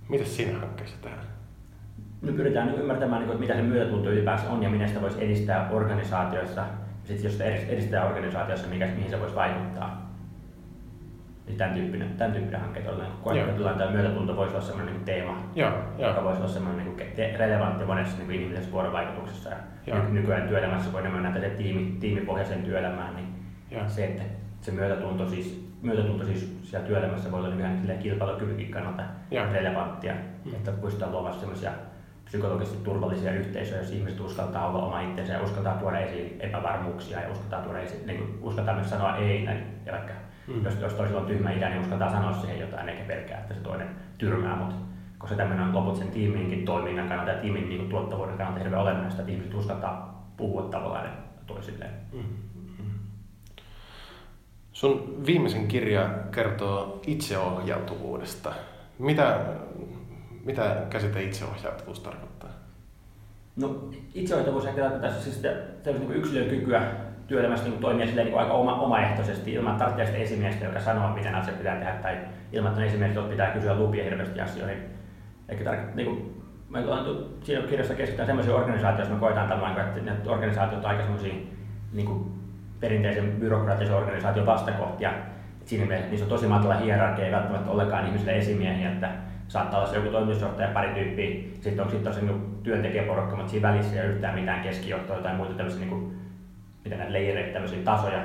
Mitä 0.09 0.25
siinä 0.25 0.59
hankkeessa 0.59 0.97
tehdään? 1.01 1.25
Me 2.21 2.31
pyritään 2.31 2.67
nyt 2.67 2.77
ymmärtämään, 2.77 3.21
niin 3.21 3.29
että 3.29 3.41
mitä 3.41 3.53
se 3.53 3.61
myötätunto 3.61 4.09
ylipäänsä 4.09 4.49
on 4.49 4.63
ja 4.63 4.69
miten 4.69 4.87
sitä 4.87 5.01
voisi 5.01 5.23
edistää 5.23 5.69
organisaatioissa. 5.71 6.61
Ja 6.61 6.67
sitten 7.07 7.23
jos 7.23 7.33
sitä 7.33 7.45
edistää 7.45 8.05
organisaatioissa, 8.05 8.67
mikä, 8.67 8.85
mihin 8.85 9.09
se 9.09 9.19
voisi 9.19 9.35
vaikuttaa. 9.35 10.09
Niin 11.47 11.57
tämän 11.57 11.73
tyyppinen, 11.73 12.09
tämän 12.17 12.33
tyyppinen 12.33 12.61
hanke 12.61 12.79
todella. 12.79 13.73
tämä 13.73 13.91
myötätunto 13.91 14.35
voisi 14.35 14.55
olla 14.55 14.65
sellainen 14.65 14.93
niin 14.93 15.05
teema, 15.05 15.43
Joo, 15.55 15.71
joka 15.97 16.23
voisi 16.23 16.41
olla 16.41 16.51
sellainen 16.51 16.85
niin 16.85 17.39
relevantti 17.39 17.85
monessa 17.85 18.17
niin 18.17 18.31
inhimillisessä 18.31 18.71
vuorovaikutuksessa. 18.71 19.49
Ja 19.87 20.03
nykyään 20.09 20.47
työelämässä, 20.47 20.89
kun 20.91 20.99
enemmän 20.99 21.23
näitä 21.23 21.49
tiimi, 21.49 21.97
tiimipohjaisen 21.99 22.63
työelämään, 22.63 23.15
niin 23.15 23.27
Joo. 23.71 23.83
se, 23.87 24.05
että 24.05 24.23
se 24.61 24.71
myötätunto 24.71 25.29
siis 25.29 25.68
myötätunto 25.81 26.25
siis 26.25 26.59
siellä 26.63 26.87
työelämässä 26.87 27.31
voi 27.31 27.39
olla 27.39 27.55
ihan 27.55 27.97
kilpailukyvykin 27.99 28.71
kannalta 28.71 29.03
ja. 29.31 29.53
relevanttia, 29.53 30.13
mm. 30.45 30.53
että 30.53 30.71
pystytään 30.71 31.11
luomaan 31.11 31.39
sellaisia 31.39 31.71
psykologisesti 32.25 32.83
turvallisia 32.83 33.33
yhteisöjä, 33.33 33.81
jos 33.81 33.91
ihmiset 33.91 34.19
uskaltaa 34.19 34.67
olla 34.67 34.85
oma 34.85 35.01
itsensä 35.01 35.33
ja 35.33 35.43
uskaltaa 35.43 35.77
tuoda 35.77 35.99
esiin 35.99 36.41
epävarmuuksia 36.41 37.21
ja 37.21 37.31
uskaltaa, 37.31 37.61
tuoda 37.61 37.79
esiin, 37.79 38.07
niin 38.07 38.17
kuin, 38.17 38.39
uskaltaa 38.41 38.75
myös 38.75 38.89
sanoa 38.89 39.17
ei, 39.17 39.45
näin, 39.45 39.63
ja 39.85 39.91
vaikka 39.91 40.13
mm. 40.47 40.63
jos, 40.63 40.77
jos 40.81 40.93
toisella 40.93 41.21
on 41.21 41.27
tyhmä 41.27 41.51
idea, 41.51 41.69
niin 41.69 41.81
uskaltaa 41.81 42.11
sanoa 42.11 42.33
siihen 42.33 42.59
jotain 42.59 42.89
eikä 42.89 43.03
pelkää, 43.03 43.39
että 43.39 43.53
se 43.53 43.59
toinen 43.59 43.87
tyrmää, 44.17 44.55
mutta 44.55 44.75
koska 45.17 45.35
tämmöinen 45.35 45.65
on 45.65 45.75
loput 45.75 45.97
sen 45.97 46.11
tiiminkin 46.11 46.65
toiminnan 46.65 47.07
kannalta 47.07 47.31
ja 47.31 47.37
tiimin 47.37 47.69
niin 47.69 47.79
kuin, 47.79 47.89
tuottavuuden 47.89 48.37
kannalta 48.37 48.59
hirveän 48.59 48.81
olennaista, 48.81 49.21
että 49.21 49.31
ihmiset 49.31 49.53
uskaltaa 49.53 50.23
puhua 50.37 50.61
tavallaan 50.61 51.09
toisilleen. 51.47 51.91
Mm. 52.13 52.23
Sun 54.79 55.23
viimeisen 55.25 55.67
kirja 55.67 56.09
kertoo 56.31 57.01
itseohjautuvuudesta. 57.07 58.53
Mitä, 58.99 59.39
mitä 60.45 60.75
käsite 60.89 61.23
itseohjautuvuus 61.23 61.99
tarkoittaa? 61.99 62.49
No 63.55 63.89
itseohjautuvuus 64.13 64.65
tarkoittaa 64.65 65.11
siis 65.11 65.41
niin 65.85 66.11
yksilön 66.11 66.49
kykyä 66.49 66.81
työelämässä 67.27 67.65
niin 67.65 67.79
toimia 67.79 68.07
silleen, 68.07 68.27
niin 68.27 68.39
aika 68.39 68.53
oma, 68.53 68.75
omaehtoisesti 68.75 69.53
ilman 69.53 69.77
tarvitsee 69.77 70.21
esimiestä, 70.21 70.65
joka 70.65 70.79
sanoo, 70.79 71.13
miten 71.13 71.35
asia 71.35 71.53
pitää 71.53 71.75
tehdä, 71.75 71.93
tai 71.93 72.17
ilman, 72.51 72.71
että 72.71 72.85
esimiestä 72.85 73.21
pitää 73.21 73.51
kysyä 73.51 73.75
lupia 73.75 74.03
hirveästi 74.03 74.41
asioihin. 74.41 74.77
Eikä 75.49 75.71
tar- 75.71 75.95
niin 75.95 76.05
kuin, 76.05 76.43
me 76.69 76.83
siinä 77.43 77.67
kirjassa 77.67 77.93
keskitytään 77.93 78.49
organisaatioita, 78.49 79.01
jos 79.01 79.09
me 79.09 79.19
koetaan 79.19 79.49
tällainen, 79.49 79.87
että 79.87 80.01
ne 80.01 80.31
organisaatiot 80.31 80.85
ovat 80.85 80.91
aika 80.91 81.03
sellaisia 81.03 81.33
niin 81.93 82.05
kuin 82.05 82.38
perinteisen 82.79 83.31
byrokraattisen 83.39 83.95
organisaation 83.95 84.45
vastakohtia. 84.45 85.13
Siinä 85.65 85.85
mielessä 85.85 86.09
niissä 86.09 86.25
on 86.25 86.29
tosi 86.29 86.47
matala 86.47 86.75
hierarkia, 86.75 87.25
ei 87.25 87.31
välttämättä 87.31 87.71
ollenkaan 87.71 88.05
ihmisille 88.05 88.37
esimiehiä, 88.37 88.91
että 88.91 89.09
saattaa 89.47 89.79
olla 89.79 89.89
se 89.89 89.95
joku 89.95 90.09
toimitusjohtaja 90.09 90.67
pari 90.67 90.89
tyyppiä, 90.89 91.39
sitten 91.61 91.85
on 91.85 91.91
sitten 91.91 92.13
niin 92.21 92.57
työntekijäporukka, 92.63 93.35
mutta 93.35 93.51
siinä 93.51 93.69
välissä 93.69 93.95
ei 93.95 94.01
ole 94.01 94.13
yhtään 94.13 94.35
mitään 94.35 94.61
keskijohtoa 94.61 95.17
tai 95.17 95.35
muita 95.35 95.53
tämmöisiä, 95.53 95.79
niin 95.79 95.89
kuin, 95.89 96.17
mitä 96.83 96.95
näitä 96.95 97.13
leireitä, 97.13 97.53
tämmöisiä 97.53 97.79
tasoja, 97.83 98.23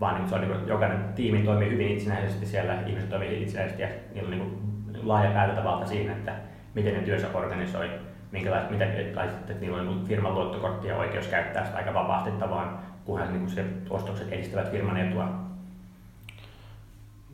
vaan 0.00 0.14
niin 0.14 0.28
se 0.28 0.34
on 0.34 0.40
niin 0.40 0.52
kuin, 0.52 0.68
jokainen 0.68 1.04
tiimi 1.14 1.42
toimii 1.42 1.70
hyvin 1.70 1.88
itsenäisesti 1.88 2.46
siellä, 2.46 2.78
ihmiset 2.86 3.10
toimii 3.10 3.42
itsenäisesti 3.42 3.82
ja 3.82 3.88
niillä 4.14 4.26
on 4.26 4.30
niin 4.30 4.50
kuin, 4.50 4.64
laaja 5.02 5.30
päätäntävalta 5.30 5.86
siinä, 5.86 6.12
että 6.12 6.32
miten 6.74 6.94
ne 6.94 7.00
työnsä 7.00 7.26
organisoi, 7.34 7.90
minkälaiset, 8.32 8.70
miten, 8.70 8.88
että 8.90 9.54
niillä 9.60 9.78
on 9.78 9.86
niin 9.86 10.04
firman 10.04 10.34
luottokortti 10.34 10.88
ja 10.88 10.96
oikeus 10.96 11.28
käyttää 11.28 11.64
sitä 11.64 11.76
aika 11.76 11.94
vapaasti 11.94 12.30
tavallaan 12.30 12.78
kunhan 13.04 13.32
niin 13.32 13.50
se 13.50 13.64
ostokset 13.90 14.32
edistävät 14.32 14.70
firman 14.70 14.96
etua. 14.96 15.24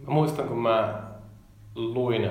Mä 0.06 0.14
muistan, 0.14 0.48
kun 0.48 0.58
mä 0.58 1.02
luin, 1.74 2.30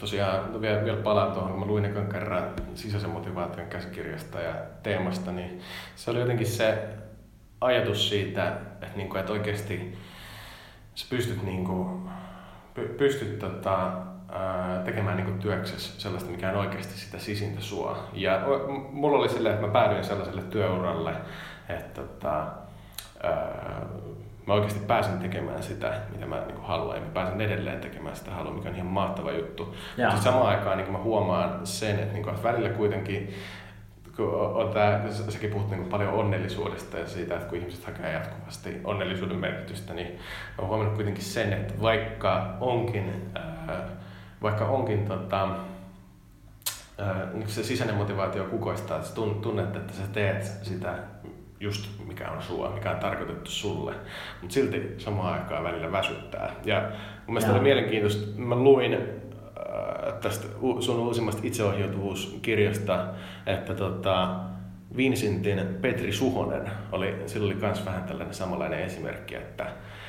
tosiaan 0.00 0.60
vielä, 0.60 0.84
vielä 0.84 1.02
palaan 1.02 1.32
tuohon, 1.32 1.50
kun 1.50 1.60
mä 1.60 1.66
luin 1.66 1.84
ekan 1.84 2.06
kerran 2.06 2.44
sisäisen 2.74 3.10
motivaation 3.10 3.66
käsikirjasta 3.66 4.40
ja 4.40 4.54
teemasta, 4.82 5.32
niin 5.32 5.60
se 5.96 6.10
oli 6.10 6.20
jotenkin 6.20 6.46
se 6.46 6.88
ajatus 7.60 8.08
siitä, 8.08 8.48
että, 8.48 8.86
niin 8.96 9.08
kuin, 9.08 9.20
että 9.20 9.32
oikeasti 9.32 9.98
sä 10.94 11.06
pystyt 11.10 11.42
niin 11.42 11.64
kuin 11.64 12.10
pystyt 12.98 13.38
tota, 13.38 13.92
tekemään 14.84 15.16
niin 15.16 15.38
työksessä 15.38 16.00
sellaista, 16.00 16.30
mikä 16.30 16.50
on 16.50 16.56
oikeasti 16.56 16.98
sitä 16.98 17.18
sisintä 17.18 17.60
sua. 17.60 18.08
Ja 18.12 18.40
mulla 18.92 19.18
oli 19.18 19.28
silleen, 19.28 19.54
että 19.54 19.66
mä 19.66 19.72
päädyin 19.72 20.04
sellaiselle 20.04 20.42
työuralle, 20.42 21.14
että 21.68 22.02
tota, 22.02 22.46
mä 24.46 24.54
oikeasti 24.54 24.86
pääsen 24.86 25.18
tekemään 25.18 25.62
sitä, 25.62 26.00
mitä 26.12 26.26
mä 26.26 26.44
niin 26.46 26.62
haluan, 26.62 26.96
ja 26.96 27.02
mä 27.02 27.08
pääsen 27.14 27.40
edelleen 27.40 27.80
tekemään 27.80 28.16
sitä 28.16 28.30
haluan, 28.30 28.54
mikä 28.54 28.68
on 28.68 28.74
ihan 28.74 28.86
mahtava 28.86 29.32
juttu. 29.32 29.74
Mutta 30.10 30.22
samaan 30.22 30.46
aikaan 30.46 30.78
niin 30.78 30.92
mä 30.92 30.98
huomaan 30.98 31.66
sen, 31.66 31.98
että, 31.98 32.12
niin 32.12 32.22
kuin, 32.22 32.34
että 32.34 32.48
välillä 32.48 32.68
kuitenkin 32.68 33.34
kun 34.16 34.34
on 34.34 34.70
tää, 34.70 35.10
säkin 35.28 35.50
puhut 35.50 35.70
niin 35.70 35.84
paljon 35.84 36.14
onnellisuudesta 36.14 36.98
ja 36.98 37.06
siitä, 37.06 37.34
että 37.34 37.46
kun 37.46 37.58
ihmiset 37.58 37.84
hakee 37.84 38.12
jatkuvasti 38.12 38.80
onnellisuuden 38.84 39.36
merkitystä, 39.36 39.94
niin 39.94 40.18
olen 40.58 40.68
huomannut 40.68 40.94
kuitenkin 40.94 41.24
sen, 41.24 41.52
että 41.52 41.74
vaikka 41.82 42.56
onkin, 42.60 43.30
ää, 43.34 43.84
vaikka 44.42 44.64
onkin 44.64 45.06
tota, 45.06 45.48
ää, 46.98 47.26
niin 47.32 47.48
se 47.48 47.62
sisäinen 47.62 47.96
motivaatio 47.96 48.44
kukoistaa, 48.44 48.98
että 48.98 49.20
tunnet, 49.42 49.76
että 49.76 49.92
sä 49.92 50.02
teet 50.12 50.44
sitä 50.62 50.94
just 51.60 51.86
mikä 52.06 52.30
on 52.30 52.42
sua, 52.42 52.70
mikä 52.70 52.90
on 52.90 52.98
tarkoitettu 52.98 53.50
sulle, 53.50 53.94
mutta 54.40 54.54
silti 54.54 54.94
samaan 54.98 55.34
aikaan 55.34 55.64
välillä 55.64 55.92
väsyttää. 55.92 56.54
Ja 56.64 56.80
mun 57.26 57.34
mielestä 57.34 57.52
oli 57.52 57.60
mielenkiintoista, 57.60 58.40
mä 58.40 58.54
luin 58.54 58.94
äh, 58.94 60.14
tästä 60.20 60.46
sun 60.80 60.98
uusimmasta 60.98 61.40
itseohjautuvuuskirjasta, 61.44 63.06
että 63.46 63.74
tota, 63.74 64.36
Vincentin 64.96 65.60
Petri 65.80 66.12
Suhonen 66.12 66.70
oli, 66.92 67.22
sillä 67.26 67.46
oli 67.46 67.54
myös 67.54 67.86
vähän 67.86 68.04
tällainen 68.04 68.34
samanlainen 68.34 68.80
esimerkki, 68.80 69.34
että, 69.34 69.66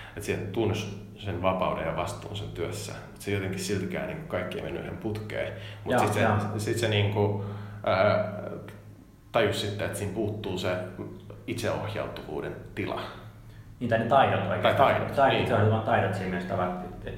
että 0.07 0.21
siihen 0.21 0.47
tunsi 0.47 0.87
sen 1.17 1.41
vapauden 1.41 1.87
ja 1.87 1.95
vastuun 1.95 2.35
sen 2.35 2.49
työssä. 2.49 2.93
Mutta 3.07 3.21
se 3.21 3.31
jotenkin 3.31 3.59
siltikään 3.59 4.07
niin 4.07 4.27
kaikki 4.27 4.57
ei 4.57 4.63
mennyt 4.63 4.83
yhden 4.83 4.97
putkeen. 4.97 5.53
Mutta 5.83 5.99
sitten 5.99 6.41
se, 6.53 6.59
sit 6.59 6.77
se 6.77 6.87
niin 6.87 7.13
kuin, 7.13 7.43
ää, 7.83 8.41
tajus 9.31 9.61
sitten, 9.61 9.85
että 9.85 9.97
siinä 9.97 10.13
puuttuu 10.13 10.57
se 10.57 10.77
itseohjautuvuuden 11.47 12.55
tila. 12.75 13.01
Niin, 13.79 13.89
tai 13.89 13.99
ne 13.99 14.05
taidot 14.05 14.39
oikeastaan. 14.39 14.75
Tai 14.75 14.75
taidot. 14.75 15.15
taidot 15.15 15.33
niin. 15.33 15.41
Itseohjautuvan 15.41 15.83
taidot 15.83 16.13
siinä 16.13 16.29
mielessä 16.29 16.55
ovat, 16.55 16.85
että, 16.85 17.11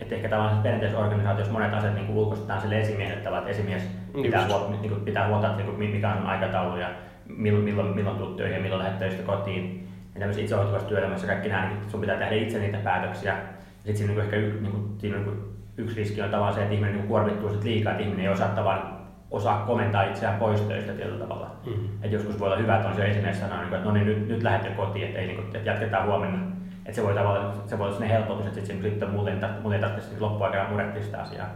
että 0.00 0.14
ehkä 0.14 0.28
tavallaan 0.28 0.62
perinteisessä 0.62 1.02
organisaatiossa 1.02 1.52
monet 1.52 1.74
asiat 1.74 1.94
niin 1.94 2.10
ulkoistetaan 2.10 2.60
sille 2.60 2.80
esimiehelle 2.80 3.18
että 3.18 3.50
esimies 3.50 3.82
pitää, 4.22 4.46
huolta, 4.46 4.70
niin 4.70 4.88
kuin, 4.88 5.00
pitää 5.00 5.28
huolta, 5.28 5.50
että 5.50 5.62
niin 5.62 5.90
mikä 5.90 6.12
on 6.12 6.26
aikataulu 6.26 6.76
ja 6.76 6.88
milloin, 7.26 7.64
milloin, 7.64 7.94
milloin 7.94 8.18
tulet 8.18 8.36
töihin 8.36 8.56
ja 8.56 8.62
milloin 8.62 8.82
lähdet 8.82 8.98
töistä 8.98 9.22
kotiin. 9.22 9.88
Ja 10.14 10.20
tämmöisessä 10.20 10.42
itseohjautuvassa 10.42 10.88
työelämässä 10.88 11.26
kaikki 11.26 11.48
nämä, 11.48 11.68
niin 11.68 11.90
sun 11.90 12.00
pitää 12.00 12.18
tehdä 12.18 12.34
itse 12.34 12.58
niitä 12.58 12.78
päätöksiä. 12.78 13.32
Ja 13.32 13.38
sitten 13.74 13.96
siinä, 13.96 14.12
niin 14.12 14.24
ehkä 14.24 14.36
y, 14.36 14.60
niin 14.60 14.72
kuin, 14.72 14.94
siinä 14.98 15.16
niin 15.16 15.24
kuin, 15.24 15.56
yksi 15.76 15.96
riski 15.96 16.22
on 16.22 16.30
tavallaan 16.30 16.54
se, 16.54 16.62
että 16.62 16.74
ihminen 16.74 16.96
niin 16.96 17.08
kuormittuu 17.08 17.50
sit 17.50 17.64
liikaa, 17.64 17.92
että 17.92 18.04
ihminen 18.04 18.26
ei 18.26 18.32
osaa 18.32 18.48
tavallaan 18.48 18.95
osaa 19.30 19.66
komentaa 19.66 20.02
itseään 20.02 20.38
pois 20.38 20.60
töistä 20.60 20.92
tietyllä 20.92 21.18
tavalla. 21.18 21.50
Mm-hmm. 21.66 21.88
Et 22.02 22.12
joskus 22.12 22.40
voi 22.40 22.48
olla 22.48 22.56
hyvä, 22.56 22.76
että 22.76 22.88
on 22.88 22.96
se 22.96 23.06
esimies 23.06 23.40
sanoo, 23.40 23.62
että 23.62 23.78
no 23.78 23.92
niin, 23.92 24.06
nyt, 24.06 24.28
nyt 24.28 24.42
lähdet 24.42 24.66
jo 24.66 24.76
kotiin, 24.76 25.06
että, 25.06 25.18
ei, 25.18 25.26
niin 25.26 25.40
että 25.40 25.70
jatketaan 25.70 26.06
huomenna. 26.06 26.38
Että 26.78 26.96
se 26.96 27.02
voi 27.02 27.14
tavallaan, 27.14 27.52
se 27.66 27.78
voi 27.78 27.86
olla 27.86 27.96
sellainen 27.96 28.18
helpotus, 28.18 28.46
että 28.46 28.60
sitten, 28.60 28.90
sitten 28.90 29.10
muuten, 29.10 29.40
muuten 29.62 29.82
ei 29.82 29.88
tarvitse 29.88 30.20
loppuaikana 30.20 30.70
murehtia 30.70 31.02
sitä 31.02 31.22
asiaa. 31.22 31.46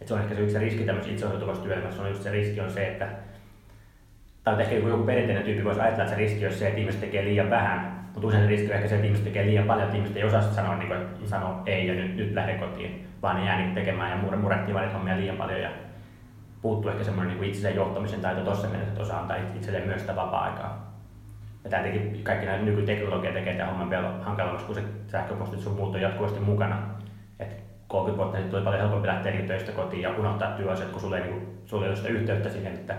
Et 0.00 0.08
se 0.08 0.14
on 0.14 0.20
ehkä 0.20 0.34
se 0.34 0.40
yksi 0.40 0.58
riski 0.58 0.84
tämmöisessä 0.84 1.12
itseohjautuvassa 1.12 1.62
työelämässä, 1.62 2.02
on 2.02 2.08
just 2.08 2.22
se 2.22 2.30
riski 2.30 2.60
on 2.60 2.70
se, 2.70 2.86
että 2.86 3.08
tai 4.44 4.62
ehkä 4.62 4.74
joku, 4.74 4.88
joku 4.88 5.04
perinteinen 5.04 5.44
tyyppi 5.44 5.64
voisi 5.64 5.80
ajatella, 5.80 6.04
että 6.04 6.16
se 6.16 6.20
riski 6.20 6.46
on 6.46 6.52
se, 6.52 6.66
että 6.66 6.80
ihmiset 6.80 7.00
tekee 7.00 7.24
liian 7.24 7.50
vähän, 7.50 8.08
mutta 8.14 8.28
usein 8.28 8.42
se 8.42 8.48
riski 8.48 8.66
on 8.66 8.74
ehkä 8.74 8.88
se, 8.88 8.94
että 8.94 9.06
ihmiset 9.06 9.24
tekee 9.24 9.46
liian 9.46 9.66
paljon, 9.66 9.84
että 9.84 9.96
ihmiset 9.96 10.16
ei 10.16 10.24
osaa 10.24 10.42
sanoa, 10.42 10.76
niin 10.76 10.88
kuin, 10.88 11.00
että 11.00 11.28
sanoo 11.28 11.62
ei 11.66 11.86
ja 11.86 11.94
nyt, 11.94 12.16
nyt 12.16 12.34
lähde 12.34 12.54
kotiin, 12.54 13.08
vaan 13.22 13.36
ne 13.36 13.44
jää 13.44 13.58
niin 13.58 13.74
tekemään 13.74 14.10
ja 14.10 14.36
murehtii 14.36 14.74
valit 14.74 14.92
hommia 14.92 15.16
liian 15.16 15.36
paljon 15.36 15.60
ja 15.60 15.70
puuttuu 16.62 16.90
ehkä 16.90 17.04
semmoinen 17.04 17.36
niin 17.36 17.44
itsensä 17.48 17.70
johtamisen 17.70 18.20
taito 18.20 18.40
tuossa 18.40 18.68
mielessä, 18.68 18.88
että 18.88 19.02
osaa 19.02 19.20
antaa 19.20 19.36
itselleen 19.36 19.86
myös 19.86 20.00
sitä 20.00 20.16
vapaa-aikaa. 20.16 20.90
Ja 21.64 21.70
tämä 21.70 21.82
teki, 21.82 22.20
kaikki 22.22 22.46
näitä 22.46 22.64
nykyteknologia 22.64 23.32
tekee 23.32 23.54
tämän 23.54 23.68
homman 23.68 23.90
vielä 23.90 24.08
hankalammaksi, 24.22 24.66
kun 24.66 24.74
se 24.74 24.84
sähköpostit 25.08 25.60
sun 25.60 25.76
muut 25.76 25.94
on 25.94 26.00
jatkuvasti 26.00 26.40
mukana. 26.40 26.78
Et 27.38 27.56
30 27.88 28.22
vuotta 28.22 28.38
sitten 28.38 28.50
tuli 28.50 28.64
paljon 28.64 28.82
helpompi 28.82 29.08
lähteä 29.08 29.32
niin 29.32 29.46
töistä 29.46 29.72
kotiin 29.72 30.02
ja 30.02 30.10
unohtaa 30.10 30.50
työasiat, 30.50 30.90
kun 30.90 31.00
sulla 31.00 31.18
ei, 31.18 31.24
niin, 31.24 31.58
sulla 31.66 31.84
ei 31.84 31.88
ole 31.88 31.96
sitä 31.96 32.08
yhteyttä 32.08 32.48
siihen, 32.48 32.74
että 32.74 32.94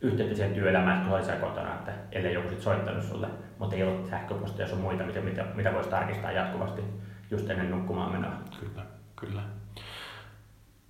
yhteyttä 0.00 0.34
siihen 0.34 0.54
työelämään, 0.54 1.04
kun 1.04 1.14
olet 1.14 1.40
kotona, 1.40 1.74
että 1.74 1.92
ellei 2.12 2.34
joku 2.34 2.48
sit 2.48 2.60
soittanut 2.60 3.04
sulle, 3.04 3.28
mutta 3.58 3.76
ei 3.76 3.82
ole 3.82 4.06
sähköposteja 4.10 4.68
sun 4.68 4.80
muita, 4.80 5.04
mitä, 5.04 5.20
mitä, 5.20 5.44
mitä 5.54 5.72
voisi 5.72 5.90
tarkistaa 5.90 6.32
jatkuvasti 6.32 6.82
just 7.30 7.50
ennen 7.50 7.70
nukkumaan 7.70 8.12
menoa. 8.12 8.32
Kyllä, 8.60 8.82
kyllä. 9.16 9.42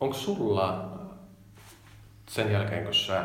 Onko 0.01 0.15
sulla 0.15 0.98
sen 2.29 2.53
jälkeen, 2.53 2.85
kun 2.85 2.95
sä 2.95 3.23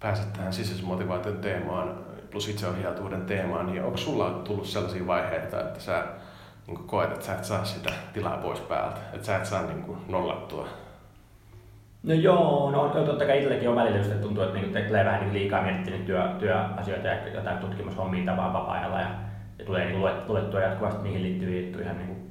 pääset 0.00 0.32
tähän 0.32 0.52
sisäisen 0.52 0.86
motivaation 0.86 1.38
teemaan 1.38 1.94
plus 2.30 2.48
itseohjautuvuuden 2.48 3.22
teemaan, 3.22 3.66
niin 3.66 3.84
onko 3.84 3.96
sulla 3.96 4.30
tullut 4.30 4.66
sellaisia 4.66 5.06
vaiheita, 5.06 5.60
että 5.60 5.80
sä 5.80 6.04
niin 6.66 6.78
koet, 6.78 7.12
että 7.12 7.26
sä 7.26 7.34
et 7.34 7.44
saa 7.44 7.64
sitä 7.64 7.92
tilaa 8.12 8.36
pois 8.36 8.60
päältä, 8.60 9.00
että 9.12 9.26
sä 9.26 9.36
et 9.36 9.46
saa 9.46 9.62
niin 9.62 9.82
kuin, 9.82 9.98
nollattua? 10.08 10.68
No 12.02 12.14
joo, 12.14 12.70
no 12.70 12.88
totta 12.88 13.26
kai 13.26 13.36
itsellekin 13.36 13.68
on 13.68 13.76
välillä 13.76 13.98
just, 13.98 14.10
että 14.10 14.22
tuntuu, 14.22 14.42
että 14.42 14.58
niin 14.58 14.72
tekee 14.72 15.04
vähän 15.04 15.20
niin 15.20 15.32
liikaa 15.32 15.62
miettinyt 15.62 16.06
työ, 16.06 16.22
työasioita 16.38 17.08
ja 17.08 17.28
jotain 17.28 17.58
tutkimushommia 17.58 18.24
tavallaan 18.24 18.52
vapaa-ajalla 18.52 19.00
ja, 19.00 19.10
ja 19.58 19.64
tulee 19.64 19.84
niin 19.84 20.00
luettua 20.28 20.60
jatkuvasti 20.60 21.02
niihin 21.02 21.22
liittyviä 21.22 21.60
juttuja 21.60 21.84
ihan 21.84 21.98
niin 21.98 22.30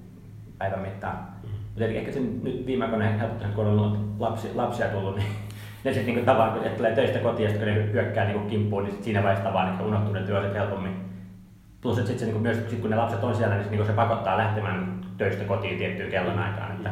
päivän 0.58 0.80
mittaan. 0.80 1.16
Mm. 1.44 1.50
Mutta 1.70 1.86
ehkä 1.86 2.12
se 2.12 2.20
nyt 2.20 2.66
viime 2.66 2.86
aikoina 2.86 3.06
helpottanut, 3.06 3.56
kun 3.56 3.68
on 3.68 4.16
lapsi, 4.20 4.52
lapsia 4.56 4.88
tullut, 4.88 5.16
niin 5.16 5.28
ne 5.84 5.94
sitten 5.94 6.06
niinku 6.06 6.26
tavallaan, 6.26 6.58
että 6.58 6.78
tulee 6.78 6.96
töistä 6.96 7.20
kotiin 7.20 7.52
ja 7.52 7.58
kun 7.58 7.68
ne 7.68 7.92
hyökkää 7.92 8.26
niinku 8.26 8.50
kimppuun, 8.50 8.84
niin 8.84 8.94
sit 8.94 9.04
siinä 9.04 9.24
vaiheessa 9.24 9.50
tavallaan 9.50 9.78
niinku 9.78 9.88
unohtuu 9.88 10.14
ne 10.14 10.22
työt 10.22 10.54
helpommin. 10.54 10.96
Plus, 11.82 11.98
että 11.98 12.10
sitten 12.10 12.28
niinku 12.28 12.42
myös 12.42 12.70
sit 12.70 12.80
kun 12.80 12.90
ne 12.90 12.96
lapset 12.96 13.24
on 13.24 13.36
siellä, 13.36 13.56
niin 13.56 13.64
se, 13.64 13.70
niinku 13.70 13.86
se 13.86 13.94
pakottaa 13.94 14.38
lähtemään 14.38 15.02
töistä 15.18 15.44
kotiin 15.44 15.78
tiettyyn 15.78 16.12
kellon 16.12 16.40
aikaan. 16.40 16.72
Että, 16.72 16.92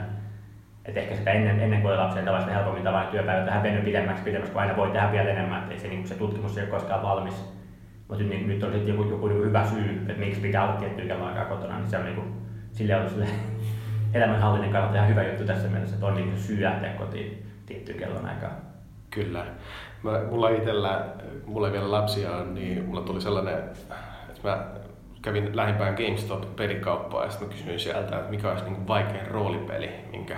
et 0.86 0.98
ehkä 0.98 1.16
sitä 1.16 1.32
ennen, 1.32 1.60
ennen 1.60 1.82
kuin 1.82 1.92
oli 1.92 1.98
lapsia 1.98 2.24
tavallaan 2.24 2.52
helpommin 2.52 2.84
tavallaan 2.84 3.12
työpäivä 3.12 3.46
tähän 3.46 3.64
venyt 3.64 3.86
pidemmäksi, 3.86 4.24
pidemmäksi, 4.24 4.52
kun 4.52 4.62
aina 4.62 4.78
voi 4.78 4.90
tehdä 4.90 5.12
vielä 5.12 5.30
enemmän, 5.30 5.64
että 5.64 5.82
se, 5.82 5.88
niinku, 5.88 6.08
se 6.08 6.16
tutkimus 6.16 6.58
ei 6.58 6.64
ole 6.64 6.72
koskaan 6.72 7.04
valmis. 7.04 7.54
Mutta 8.08 8.24
nyt, 8.24 8.48
nyt 8.48 8.64
on 8.64 8.74
sitten 8.74 8.96
joku, 8.96 9.10
joku 9.10 9.28
niinku 9.28 9.46
hyvä 9.46 9.66
syy, 9.66 10.06
että 10.10 10.20
miksi 10.20 10.42
pitää 10.42 10.64
olla 10.64 10.80
tiettyä 10.80 11.06
kellon 11.06 11.28
aikaa 11.28 11.46
kotona, 11.46 11.78
niin 11.78 11.90
se 11.90 11.98
on 11.98 12.06
niinku, 12.06 12.24
sille 12.72 12.96
on 12.96 13.10
sille 13.10 13.28
elämänhallinnan 14.14 14.72
kannalta 14.72 14.96
ihan 14.96 15.10
hyvä 15.10 15.24
juttu 15.24 15.44
tässä 15.44 15.68
mielessä, 15.68 15.96
että 15.96 16.06
on 16.06 16.14
niinku 16.14 16.38
syy 16.38 16.64
lähteä 16.64 16.94
kotiin 16.94 17.46
tiettyyn 17.66 17.98
kellon 17.98 18.26
aikaa. 18.26 18.67
Kyllä. 19.10 19.46
Mä, 20.04 20.22
mulla 20.30 20.50
itsellä, 20.50 21.06
mulla 21.46 21.68
ei 21.68 21.74
vielä 21.74 21.92
lapsia 21.92 22.32
on, 22.32 22.56
niin 22.56 22.86
mulla 22.86 23.02
tuli 23.02 23.22
sellainen, 23.22 23.58
että 23.58 23.96
mä 24.44 24.66
kävin 25.22 25.56
lähimpään 25.56 25.96
GameStop-pelikauppaa 25.96 27.24
ja 27.24 27.30
sitten 27.30 27.48
mä 27.48 27.54
kysyin 27.54 27.80
sieltä, 27.80 28.18
että 28.18 28.30
mikä 28.30 28.52
olisi 28.52 28.66
niin 28.66 28.88
vaikein 28.88 29.28
roolipeli, 29.28 29.90
minkä. 30.12 30.38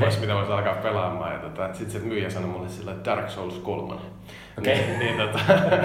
Vois, 0.00 0.20
mitä 0.20 0.34
voisi 0.34 0.52
alkaa 0.52 0.74
pelaamaan. 0.74 1.32
Ja 1.32 1.38
tota, 1.38 1.74
sitten 1.74 2.00
se 2.00 2.06
myyjä 2.06 2.30
sanoi 2.30 2.50
mulle 2.50 2.68
sillä, 2.68 2.92
että 2.92 3.10
Dark 3.10 3.30
Souls 3.30 3.58
3. 3.58 3.94
Okay. 4.58 4.74
Niin, 4.74 4.98
niin 4.98 5.16
tota, 5.16 5.38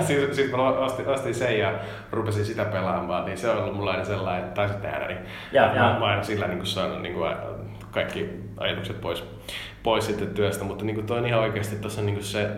sitten 0.03 0.35
sit 0.35 0.51
mä 0.51 0.69
ostin, 0.69 1.07
ostin 1.07 1.35
sen 1.35 1.59
ja 1.59 1.73
rupesin 2.11 2.45
sitä 2.45 2.65
pelaamaan, 2.65 3.25
niin 3.25 3.37
se 3.37 3.49
on 3.49 3.57
ollut 3.57 3.75
mulla 3.75 3.91
aina 3.91 4.05
sellainen, 4.05 4.43
että 4.43 4.55
taisit 4.55 4.81
tehdä, 4.81 5.07
niin 5.07 5.19
ja, 5.51 5.61
mä, 5.61 5.75
ja. 5.75 5.95
mä 5.99 6.05
aina 6.05 6.23
sillä 6.23 6.47
niin 6.47 6.65
saanut 6.65 7.01
niin 7.01 7.13
kuin, 7.13 7.35
kaikki 7.91 8.29
ajatukset 8.57 9.01
pois 9.01 9.23
pois 9.83 10.05
sitten 10.05 10.27
työstä, 10.27 10.63
mutta 10.63 10.85
niin 10.85 10.95
kuin 10.95 11.07
toi 11.07 11.17
on 11.17 11.25
ihan 11.25 11.41
oikeasti 11.41 11.75
tässä 11.75 12.01
on 12.01 12.05
niin 12.05 12.15
kuin 12.15 12.25
se, 12.25 12.49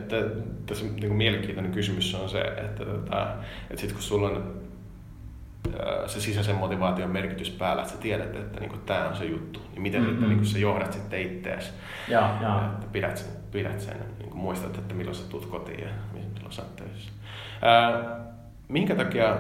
tässä 0.66 0.86
niin 0.86 1.00
kuin 1.00 1.18
mielenkiintoinen 1.18 1.72
kysymys 1.72 2.16
on 2.16 2.30
se, 2.30 2.42
että, 2.42 2.86
tota, 2.86 3.28
että 3.70 3.82
sitten 3.82 3.94
kun 3.94 4.04
sulla 4.04 4.28
on 4.28 4.65
se 6.06 6.22
sisäisen 6.22 6.56
motivaation 6.56 7.10
merkitys 7.10 7.50
päällä, 7.50 7.82
että 7.82 7.94
sä 7.94 8.02
tiedät, 8.02 8.36
että 8.36 8.60
niin 8.60 8.82
tämä 8.86 9.08
on 9.10 9.16
se 9.16 9.26
juttu, 9.26 9.60
niin 9.72 9.82
miten 9.82 10.02
mm-hmm. 10.02 10.16
että, 10.16 10.28
niin 10.28 10.46
sä 10.46 10.60
johdat 10.60 10.94
sitten 10.94 11.22
ittees. 11.22 11.74
Ja, 12.08 12.38
ja. 12.42 12.72
Että 12.74 12.88
pidät 12.92 13.18
sen, 13.18 13.28
pidät 13.52 13.80
sen 13.80 13.98
niin 14.20 14.38
muistat, 14.38 14.78
että 14.78 14.94
milloin 14.94 15.16
sä 15.16 15.30
tulet 15.30 15.46
kotiin 15.46 15.80
ja 15.80 15.90
milloin 16.14 16.54
sä 16.54 16.62
oot 16.62 16.76
töissä. 16.76 17.12
Ää, 17.62 18.20
minkä 18.68 18.96
takia 18.96 19.38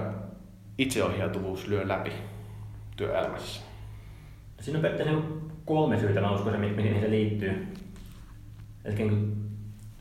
itseohjautuvuus 0.77 1.67
lyö 1.67 1.88
läpi 1.88 2.12
työelämässä? 2.98 3.62
Siinä 4.60 4.77
on 4.77 4.82
periaatteessa 4.82 5.22
kolme 5.65 6.00
syytä, 6.00 6.22
mä 6.22 6.32
uskon, 6.32 6.60
mihin 6.60 7.01
se 7.01 7.10
liittyy. 7.10 7.67
Eli 8.86 8.96
niin 8.96 9.38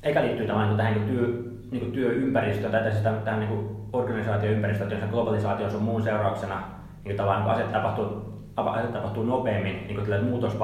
eka 0.02 0.22
liittyy 0.22 0.46
tähän 0.46 0.94
niin 0.94 1.08
työ, 1.08 1.44
niin 1.70 1.92
työympäristöön 1.92 2.72
tai 2.72 2.82
tähän, 3.02 3.22
tähän 3.22 3.40
niin 3.40 3.83
organisaatioympäristöön, 3.94 4.90
jossa 4.90 5.06
globalisaatio 5.06 5.66
on 5.66 5.82
muun 5.82 6.02
seurauksena 6.02 6.62
niin 7.04 7.16
tavallaan 7.16 7.42
niin 7.42 7.54
asiat 7.54 7.72
tapahtuu, 7.72 8.06
asiat 8.56 8.92
tapahtuu 8.92 9.22
nopeammin, 9.22 9.86
niin 9.86 9.94
kuin 9.96 10.24
muutos, 10.24 10.58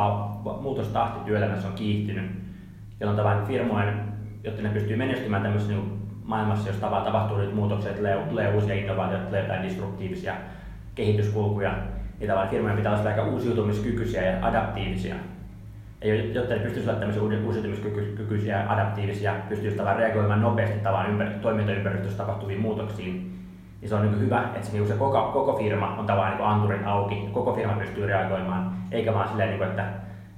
muutostahti 0.61 1.25
työelämässä 1.25 1.69
on 1.69 1.75
kiihtynyt, 1.75 2.31
jolloin 3.01 3.17
tavallaan 3.17 3.47
firmojen, 3.47 4.03
jotta 4.45 4.63
ne 4.63 4.69
pystyy 4.69 4.97
menestymään 4.97 5.43
tämmöisessä 5.43 5.73
niin 5.73 6.01
maailmassa, 6.25 6.69
jos 6.69 6.77
tapahtuu 6.77 7.37
nyt 7.37 7.55
muutoksia, 7.55 7.93
tulee, 7.93 8.17
tulee 8.29 8.55
uusia 8.55 8.75
innovaatioita, 8.75 9.27
tulee 9.27 9.43
jotain 9.43 9.63
disruptiivisia 9.63 10.35
kehityskulkuja, 10.95 11.75
niin 12.19 12.29
tavallaan 12.29 12.51
firmojen 12.51 12.77
pitää 12.77 12.93
olla 12.93 13.09
aika 13.09 13.25
uusiutumiskykyisiä 13.25 14.23
ja 14.23 14.47
adaptiivisia. 14.47 15.15
Ja 16.05 16.15
jotta 16.15 16.55
ne 16.55 16.61
pystyisivät 16.61 16.89
olla 16.89 17.01
tämmöisiä 17.01 17.47
uusiutumiskykyisiä 17.47 18.65
adaptiivisia, 18.69 19.35
pystyisivät 19.49 19.77
tavallaan 19.77 20.03
reagoimaan 20.03 20.43
nopeasti 20.43 20.79
tavallaan 20.79 21.21
ympär- 21.21 21.41
toimintaympäristössä 21.43 22.19
tapahtuviin 22.19 22.61
muutoksiin, 22.61 23.39
niin 23.81 23.89
se 23.89 23.95
on 23.95 24.03
niin 24.03 24.21
hyvä, 24.21 24.43
että 24.43 24.67
se, 24.67 24.73
niin 24.73 24.89
se 24.89 24.95
koko, 24.95 25.31
koko 25.33 25.59
firma 25.59 25.97
on 25.99 26.07
tavallaan 26.07 26.37
niin 26.37 26.47
anturin 26.47 26.85
auki, 26.85 27.29
koko 27.33 27.55
firma 27.55 27.73
pystyy 27.73 28.07
reagoimaan, 28.07 28.73
eikä 28.93 29.15
vaan 29.15 29.29
silleen, 29.29 29.51
niin 29.51 29.63
että, 29.63 29.85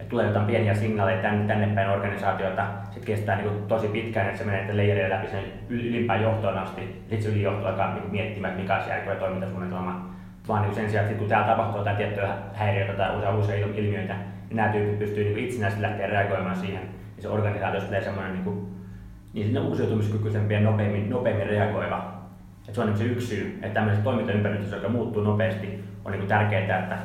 että 0.00 0.10
tulee 0.10 0.26
jotain 0.26 0.46
pieniä 0.46 0.74
signaaleja 0.74 1.22
tänne, 1.22 1.46
tänne 1.46 1.66
päin 1.74 1.90
organisaatiota, 1.90 2.66
sitten 2.84 3.04
kestää 3.04 3.36
niin 3.36 3.62
tosi 3.68 3.88
pitkään, 3.88 4.26
että 4.26 4.38
se 4.38 4.44
menee 4.44 4.76
leijerien 4.76 5.10
läpi 5.10 5.26
sen 5.26 5.44
ylimpään 5.68 6.22
johtoon 6.22 6.58
asti, 6.58 6.80
sitten 6.80 7.22
se 7.22 7.28
ylijohto 7.28 7.66
alkaa 7.66 7.94
niin 7.94 8.10
miettimään, 8.10 8.54
mikä 8.54 8.74
olisi 8.74 8.90
järkevä 8.90 9.14
toimintasuunnitelma, 9.14 10.10
vaan 10.48 10.62
niin 10.62 10.74
sen 10.74 10.90
sijaan, 10.90 11.06
että 11.06 11.18
kun 11.18 11.28
täällä 11.28 11.46
tapahtuu 11.46 11.78
jotain 11.78 11.96
tiettyä 11.96 12.28
häiriötä 12.54 12.92
tai 12.92 13.36
uusia, 13.36 13.56
ilmiöitä, 13.56 14.31
nämä 14.56 14.68
tyypit 14.68 14.98
pystyy 14.98 15.24
niin 15.24 15.38
itsenäisesti 15.38 15.82
lähteä 15.82 16.06
reagoimaan 16.06 16.56
siihen, 16.56 16.82
niin 16.82 17.22
se 17.22 17.28
organisaatio 17.28 17.80
tulee 17.80 18.02
semmoinen 18.02 18.32
niin, 18.32 18.44
kuin, 18.44 18.66
niin 19.32 19.46
sinne 19.46 19.60
uusiutumiskykyisempi 19.60 20.54
ja 20.54 20.60
nopeammin, 20.60 21.10
nopeammin 21.10 21.46
reagoiva 21.46 22.22
et 22.68 22.74
se 22.74 22.80
on 22.80 22.86
niin 22.86 22.98
se 22.98 23.04
yksi 23.04 23.26
syy, 23.26 23.58
että 23.62 23.74
tämmöisessä 23.74 24.04
toimintaympäristössä, 24.04 24.76
joka 24.76 24.88
muuttuu 24.88 25.22
nopeasti, 25.22 25.84
on 26.04 26.12
niin 26.12 26.26
tärkeää, 26.26 26.78
että 26.78 26.98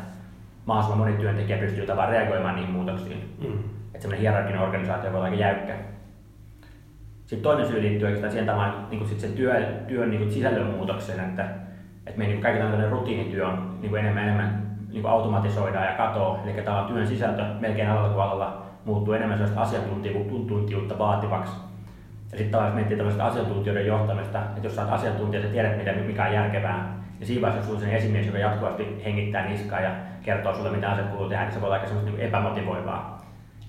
mahdollisimman 0.65 1.07
moni 1.07 1.21
työntekijä 1.21 1.57
pystyy 1.57 1.85
tavallaan 1.85 2.13
reagoimaan 2.13 2.55
niihin 2.55 2.71
muutoksiin. 2.71 3.35
Mm. 3.41 3.59
Että 3.85 4.01
semmoinen 4.01 4.21
hierarkinen 4.21 4.61
organisaatio 4.61 5.11
voi 5.11 5.17
olla 5.17 5.25
aika 5.25 5.41
jäykkä. 5.41 5.75
Sitten 7.25 7.43
toinen 7.43 7.67
syy 7.67 7.81
liittyy 7.81 8.05
oikeastaan 8.05 8.31
siihen 8.31 8.45
tavallaan 8.45 8.87
niin 8.89 8.99
kuin 8.99 9.09
sit 9.09 9.19
sen 9.19 9.33
työ, 9.33 9.65
työn 9.87 10.09
niin 10.09 10.19
kuin 10.19 10.31
sisällön 10.31 10.67
muutokseen, 10.67 11.19
että, 11.19 11.43
että 12.05 12.17
meidän 12.17 12.33
niin 12.33 12.41
kaikki 12.41 12.61
tämmöinen 12.61 12.89
rutiinityö 12.89 13.47
on 13.47 13.77
niin 13.81 13.89
kuin 13.89 13.99
enemmän 13.99 14.23
enemmän 14.23 14.66
niin 14.97 15.03
kuin 15.03 15.13
automatisoidaan 15.13 15.85
ja 15.85 15.93
katoaa, 15.93 16.39
eli 16.43 16.61
tavallaan 16.61 16.93
työn 16.93 17.07
sisältö 17.07 17.43
melkein 17.59 17.89
alalla 17.89 18.09
kuin 18.09 18.23
alalla 18.23 18.61
muuttuu 18.85 19.13
enemmän 19.13 19.37
sellaista 19.37 19.61
asiantuntijuutta 19.61 20.97
vaativaksi 20.97 21.53
ja 22.31 22.37
sitten 22.37 22.59
taas 22.59 22.73
miettii 22.73 22.97
tällaista 22.97 23.25
asiantuntijoiden 23.25 23.87
johtamista, 23.87 24.39
että 24.39 24.67
jos 24.67 24.77
oot 24.77 24.89
asiantuntija, 24.89 25.41
sä 25.41 25.47
tiedät 25.47 25.77
mitä, 25.77 25.91
mikä 25.91 26.25
on 26.25 26.33
järkevää, 26.33 26.97
ja 27.19 27.25
siinä 27.25 27.41
vaiheessa 27.41 27.67
sulla 27.71 27.85
on 27.85 27.93
esimies, 27.93 28.25
joka 28.25 28.37
jatkuvasti 28.37 29.01
hengittää 29.05 29.49
niskaa 29.49 29.79
ja 29.79 29.91
kertoo 30.21 30.55
sulle, 30.55 30.71
mitä 30.71 30.89
asiat 30.89 31.07
kuuluu 31.07 31.29
tehdä, 31.29 31.43
niin 31.43 31.53
se 31.53 31.61
voi 31.61 31.67
olla 31.67 31.75
aika 31.75 31.87
semmoista 31.87 32.11
niin 32.11 32.27
epämotivoivaa. 32.27 33.17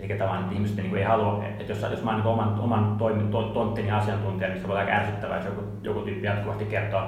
Eli 0.00 0.08
tavallaan 0.08 0.42
että 0.42 0.54
ihmiset 0.54 0.76
niin 0.76 0.97
ei 0.97 1.04
halua, 1.04 1.44
että 1.44 1.73
jos, 1.73 1.82
jos 1.90 2.04
mä 2.04 2.11
oon 2.11 2.20
niin 2.20 2.28
oman, 2.28 2.61
oman 2.61 2.97
toimi, 2.99 3.23
to, 3.30 3.42
tonttini 3.42 3.90
asiantuntija, 3.90 4.49
niin 4.49 4.61
se 4.61 4.68
voi 4.68 4.73
olla 4.73 4.80
aika 4.80 4.92
ärsyttävää, 4.92 5.37
jos 5.37 5.47
joku, 5.47 5.62
joku 5.82 6.00
tyyppi 6.00 6.26
jatkuvasti 6.26 6.64
kertoo, 6.64 7.02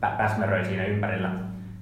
pä, 0.00 0.10
päsmäröi 0.18 0.64
siinä 0.64 0.84
ympärillä. 0.84 1.30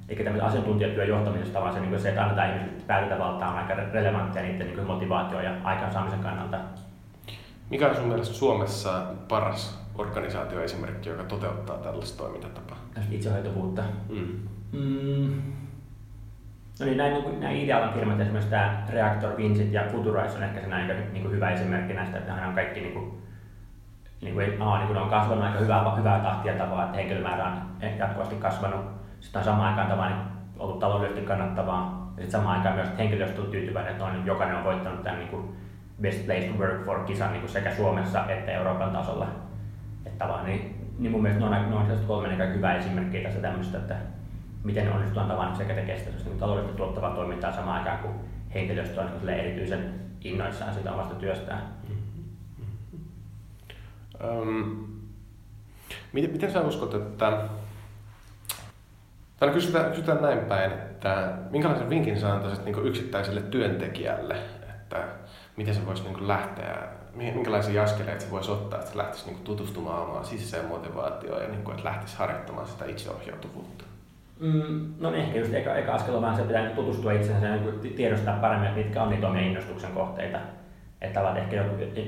Eikä 0.09 0.25
tämmöisen 0.25 0.49
asiantuntijatyön 0.49 1.09
johtamisesta, 1.09 1.61
vaan 1.61 1.75
se, 1.75 1.80
niin 1.80 2.00
se, 2.00 2.09
että 2.09 2.23
annetaan 2.23 2.49
ihmisille 2.49 2.82
päätäntävaltaa 2.87 3.50
on 3.50 3.59
aika 3.59 3.75
relevanttia 3.75 4.42
niiden 4.42 4.66
niin 4.66 4.87
motivaatio 4.87 5.40
ja 5.40 5.54
aikaansaamisen 5.64 6.21
kannalta. 6.21 6.59
Mikä 7.71 7.88
on 7.88 7.97
sun 7.97 8.09
mielestä 8.09 8.35
Suomessa 8.35 9.02
paras 9.28 9.82
organisaatioesimerkki, 9.94 11.09
joka 11.09 11.25
toteuttaa 11.25 11.76
tällaista 11.76 12.18
toimintatapaa? 12.18 12.76
Itsehoitovuutta. 13.11 13.82
Mm. 14.09 14.49
Mm. 14.73 15.42
No 16.80 16.87
niin, 16.87 16.97
näin, 16.97 17.40
näin 17.40 17.56
ideaalan 17.56 17.92
firmat, 17.92 18.21
esimerkiksi 18.21 18.50
tämä 18.50 18.87
Reactor, 18.88 19.37
Vincit 19.37 19.73
ja 19.73 19.82
Futurize 19.92 20.37
on 20.37 20.42
ehkä 20.42 20.61
se 20.61 20.66
näin, 20.66 21.12
niin 21.12 21.23
kuin 21.23 21.35
hyvä 21.35 21.50
esimerkki 21.50 21.94
näistä, 21.94 22.18
että 22.18 22.35
nämä 22.35 22.48
on 22.48 22.55
kaikki 22.55 22.81
niin 22.81 22.92
kuin, 22.92 23.22
niin 24.22 24.35
kuin, 24.35 24.62
aa, 24.62 24.79
niin 24.79 24.87
kuin 24.87 24.98
on 24.98 25.11
kasvanut 25.11 25.44
aika 25.44 25.59
hyvää, 25.59 25.96
hyvää 25.96 26.20
tahtia 26.20 26.55
tavalla, 26.55 26.85
että 26.85 26.96
henkilömäärä 26.96 27.46
on 27.46 27.53
jatkuvasti 27.98 28.35
kasvanut. 28.35 29.01
Sitten 29.22 29.40
on 29.40 29.44
samaan 29.44 29.68
aikaan 29.68 29.88
tavalla, 29.88 30.08
niin 30.08 30.22
ollut 30.58 30.78
taloudellisesti 30.78 31.26
kannattavaa. 31.26 32.12
Ja 32.16 32.22
sitten 32.22 32.40
samaan 32.40 32.56
aikaan 32.56 32.74
myös 32.74 32.88
henkilöstö 32.98 33.42
on 33.42 33.50
tyytyväinen, 33.50 33.92
että 33.92 34.04
on, 34.04 34.26
jokainen 34.26 34.56
on 34.56 34.64
voittanut 34.64 35.02
tämän 35.02 35.18
niin 35.18 35.28
kuin, 35.28 35.56
Best 36.02 36.26
Place 36.26 36.48
to 36.48 36.58
Work 36.58 36.85
for 36.85 37.04
kisan 37.04 37.32
niin 37.32 37.48
sekä 37.48 37.74
Suomessa 37.74 38.30
että 38.30 38.52
Euroopan 38.52 38.90
tasolla. 38.90 39.28
Että 40.06 40.28
vaan, 40.28 40.46
niin, 40.46 40.88
niin 40.98 41.12
mun 41.12 41.22
mielestä 41.22 41.50
ne 41.50 41.56
on, 41.56 41.70
ne 41.70 41.76
on 41.76 41.98
kolme 42.06 42.54
hyvää 42.54 42.76
esimerkkiä 42.76 43.22
tässä 43.22 43.40
tämmöistä, 43.40 43.78
että 43.78 43.96
miten 44.64 44.92
onnistutaan 44.92 45.28
tavan 45.28 45.56
sekä 45.56 45.74
tekee 45.74 45.98
sitä 45.98 46.11
niin 46.24 46.38
taloudellisesti 46.38 46.76
tuottavaa 46.76 47.14
toimintaa 47.14 47.52
samaan 47.52 47.78
aikaan, 47.78 47.98
kun 47.98 48.14
henkilöstö 48.54 49.00
on 49.00 49.06
niin 49.06 49.38
erityisen 49.38 49.94
innoissaan 50.24 50.74
siitä 50.74 50.92
omasta 50.92 51.14
työstään. 51.14 51.62
Um, 54.24 54.87
miten, 56.12 56.30
miten 56.30 56.52
sä 56.52 56.61
uskot, 56.61 56.94
että 56.94 57.48
Täällä 59.42 59.55
kysytään, 59.55 59.90
kysytään 59.90 60.22
näin 60.22 60.38
päin, 60.38 60.72
että 60.72 61.33
minkälaisen 61.50 61.90
vinkin 61.90 62.20
sä 62.20 62.33
antaisit 62.33 62.64
niin 62.64 62.87
yksittäiselle 62.87 63.40
työntekijälle, 63.40 64.37
että 64.68 65.05
miten 65.57 65.74
se 65.74 65.87
voisi 65.87 66.02
niin 66.02 66.28
lähteä, 66.28 66.76
minkälaisia 67.14 67.83
askeleita 67.83 68.24
se 68.24 68.31
voisi 68.31 68.50
ottaa, 68.50 68.78
että 68.78 68.90
se 68.90 68.98
lähtisi 68.98 69.26
niin 69.26 69.44
tutustumaan 69.44 70.02
omaan 70.02 70.24
sisäiseen 70.24 70.66
motivaatioon 70.66 71.42
ja 71.42 71.48
niin 71.48 71.62
kuin, 71.64 71.74
että 71.74 71.88
lähtisi 71.88 72.18
harjoittamaan 72.18 72.66
sitä 72.66 72.85
itseohjautuvuutta? 72.85 73.85
Mm, 74.40 74.94
no 75.00 75.11
niin, 75.11 75.24
ehkä 75.24 75.38
just 75.38 75.55
eka, 75.55 75.74
eka 75.74 75.94
askel 75.94 76.14
on 76.14 76.22
vaan 76.22 76.37
se, 76.37 76.42
pitää 76.42 76.70
tutustua 76.70 77.12
itsensä 77.12 77.46
ja 77.46 77.57
niin 77.57 77.94
tiedostaa 77.94 78.37
paremmin, 78.37 78.68
että 78.68 78.81
mitkä 78.81 79.02
on 79.02 79.11
niitä 79.11 79.28
omia 79.28 79.42
innostuksen 79.42 79.92
kohteita. 79.92 80.38
Että 81.00 81.20
tavallaan 81.20 81.42
ehkä 81.42 81.57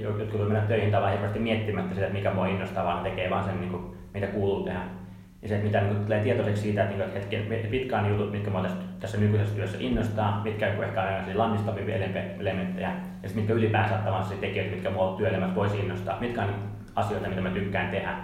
jotkut, 0.02 0.38
voi 0.38 0.48
mennä 0.48 0.68
töihin 0.68 0.90
tavallaan 0.90 1.12
hirveästi 1.12 1.38
miettimättä 1.38 1.94
sitä, 1.94 2.06
että 2.06 2.18
mikä 2.18 2.34
mua 2.34 2.46
innostaa, 2.46 2.84
vaan 2.84 3.04
tekee 3.04 3.30
vaan 3.30 3.44
sen, 3.44 3.60
niin 3.60 3.70
kuin, 3.70 3.96
mitä 4.14 4.26
kuuluu 4.26 4.64
tehdä. 4.64 5.03
Ja 5.44 5.48
se, 5.48 5.58
mitä 5.58 5.80
niin 5.80 5.94
kuin, 5.94 6.04
tulee 6.04 6.22
tietoiseksi 6.22 6.62
siitä, 6.62 6.82
että, 6.82 6.94
niin, 6.94 7.04
että 7.04 7.18
hetken, 7.18 7.70
mitkä 7.70 7.98
on 7.98 8.08
jutut, 8.08 8.32
mitkä 8.32 8.50
mua 8.50 8.66
tässä, 9.00 9.18
nykyisessä 9.18 9.54
työssä 9.54 9.78
innostaa, 9.80 10.40
mitkä 10.44 10.66
on 10.66 10.84
ehkä 10.84 11.02
on 11.28 11.38
lannistavia 11.38 11.96
elementtejä, 12.38 12.92
ja 13.22 13.28
mitkä 13.34 13.52
ylipäänsä 13.52 13.94
ovat 14.06 14.40
tekijöitä, 14.40 14.70
mitkä 14.70 14.90
mua 14.90 15.14
työelämässä 15.18 15.54
voisi 15.54 15.78
innostaa, 15.78 16.20
mitkä 16.20 16.42
on 16.42 16.54
asioita, 16.94 17.28
mitä 17.28 17.40
mä 17.40 17.50
tykkään 17.50 17.90
tehdä 17.90 18.16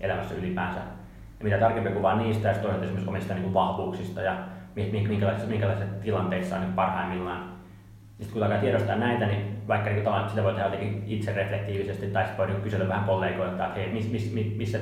elämässä 0.00 0.34
ylipäänsä. 0.34 0.80
Ja 1.38 1.44
mitä 1.44 1.58
tarkempi 1.58 1.90
kuva 1.90 2.14
niistä, 2.14 2.48
ja 2.48 2.54
toisaalta 2.54 2.84
esimerkiksi 2.84 3.08
omista 3.08 3.34
niin 3.34 3.42
kuin 3.42 3.54
vahvuuksista 3.54 4.22
ja 4.22 4.38
minkälaisissa, 4.76 5.48
minkälaisissa 5.48 5.94
tilanteissa 6.02 6.56
on 6.56 6.62
niin 6.62 6.72
parhaimmillaan. 6.72 7.52
Sitten 8.18 8.32
kun 8.32 8.42
alkaa 8.42 8.58
tiedostaa 8.58 8.96
näitä, 8.96 9.26
niin 9.26 9.68
vaikka 9.68 9.90
niin 9.90 10.04
kuin, 10.04 10.28
sitä 10.28 10.42
voi 10.42 10.52
tehdä 10.52 10.66
jotenkin 10.66 11.02
itse 11.06 11.32
reflektiivisesti, 11.32 12.06
tai 12.06 12.24
sitten 12.24 12.38
voi 12.38 12.46
niin 12.46 12.62
kysellä 12.62 12.88
vähän 12.88 13.04
kollegoilta, 13.04 13.66
että 13.66 13.80
hei, 13.80 13.92
miss, 13.92 14.10
miss, 14.12 14.34
missä 14.56 14.78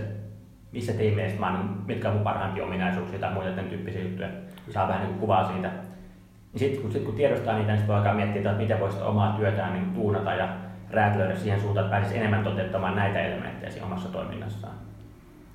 missä 0.73 0.93
tiimeissä 0.93 1.41
mä 1.41 1.65
mitkä 1.87 2.09
on 2.09 2.15
mun 2.15 2.25
parhaimpia 2.25 2.65
ominaisuuksia 2.65 3.19
tai 3.19 3.33
muita 3.33 3.51
tämän 3.51 3.71
tyyppisiä 3.71 4.03
juttuja. 4.03 4.29
Saa 4.71 4.89
vähän 4.89 5.07
niin 5.07 5.19
kuvaa 5.19 5.53
siitä. 5.53 5.69
Niin 5.69 6.59
sitten 6.59 6.83
kun, 6.83 6.93
sit, 6.93 7.05
kun 7.05 7.15
tiedostaa 7.15 7.55
niitä, 7.55 7.73
niin 7.73 7.79
sitten 7.79 7.89
voi 7.89 7.97
alkaa 7.97 8.15
miettiä, 8.15 8.43
että 8.43 8.63
miten 8.63 8.81
voisi 8.81 9.01
omaa 9.01 9.37
työtään 9.37 9.73
niin 9.73 9.95
tuunata 9.95 10.35
ja 10.35 10.49
räätälöidä 10.91 11.37
siihen 11.37 11.61
suuntaan, 11.61 11.87
että 11.87 11.97
pääsisi 11.97 12.19
enemmän 12.19 12.45
toteuttamaan 12.45 12.97
näitä 12.97 13.21
elementtejä 13.21 13.71
siinä 13.71 13.87
omassa 13.87 14.09
toiminnassaan. 14.09 14.75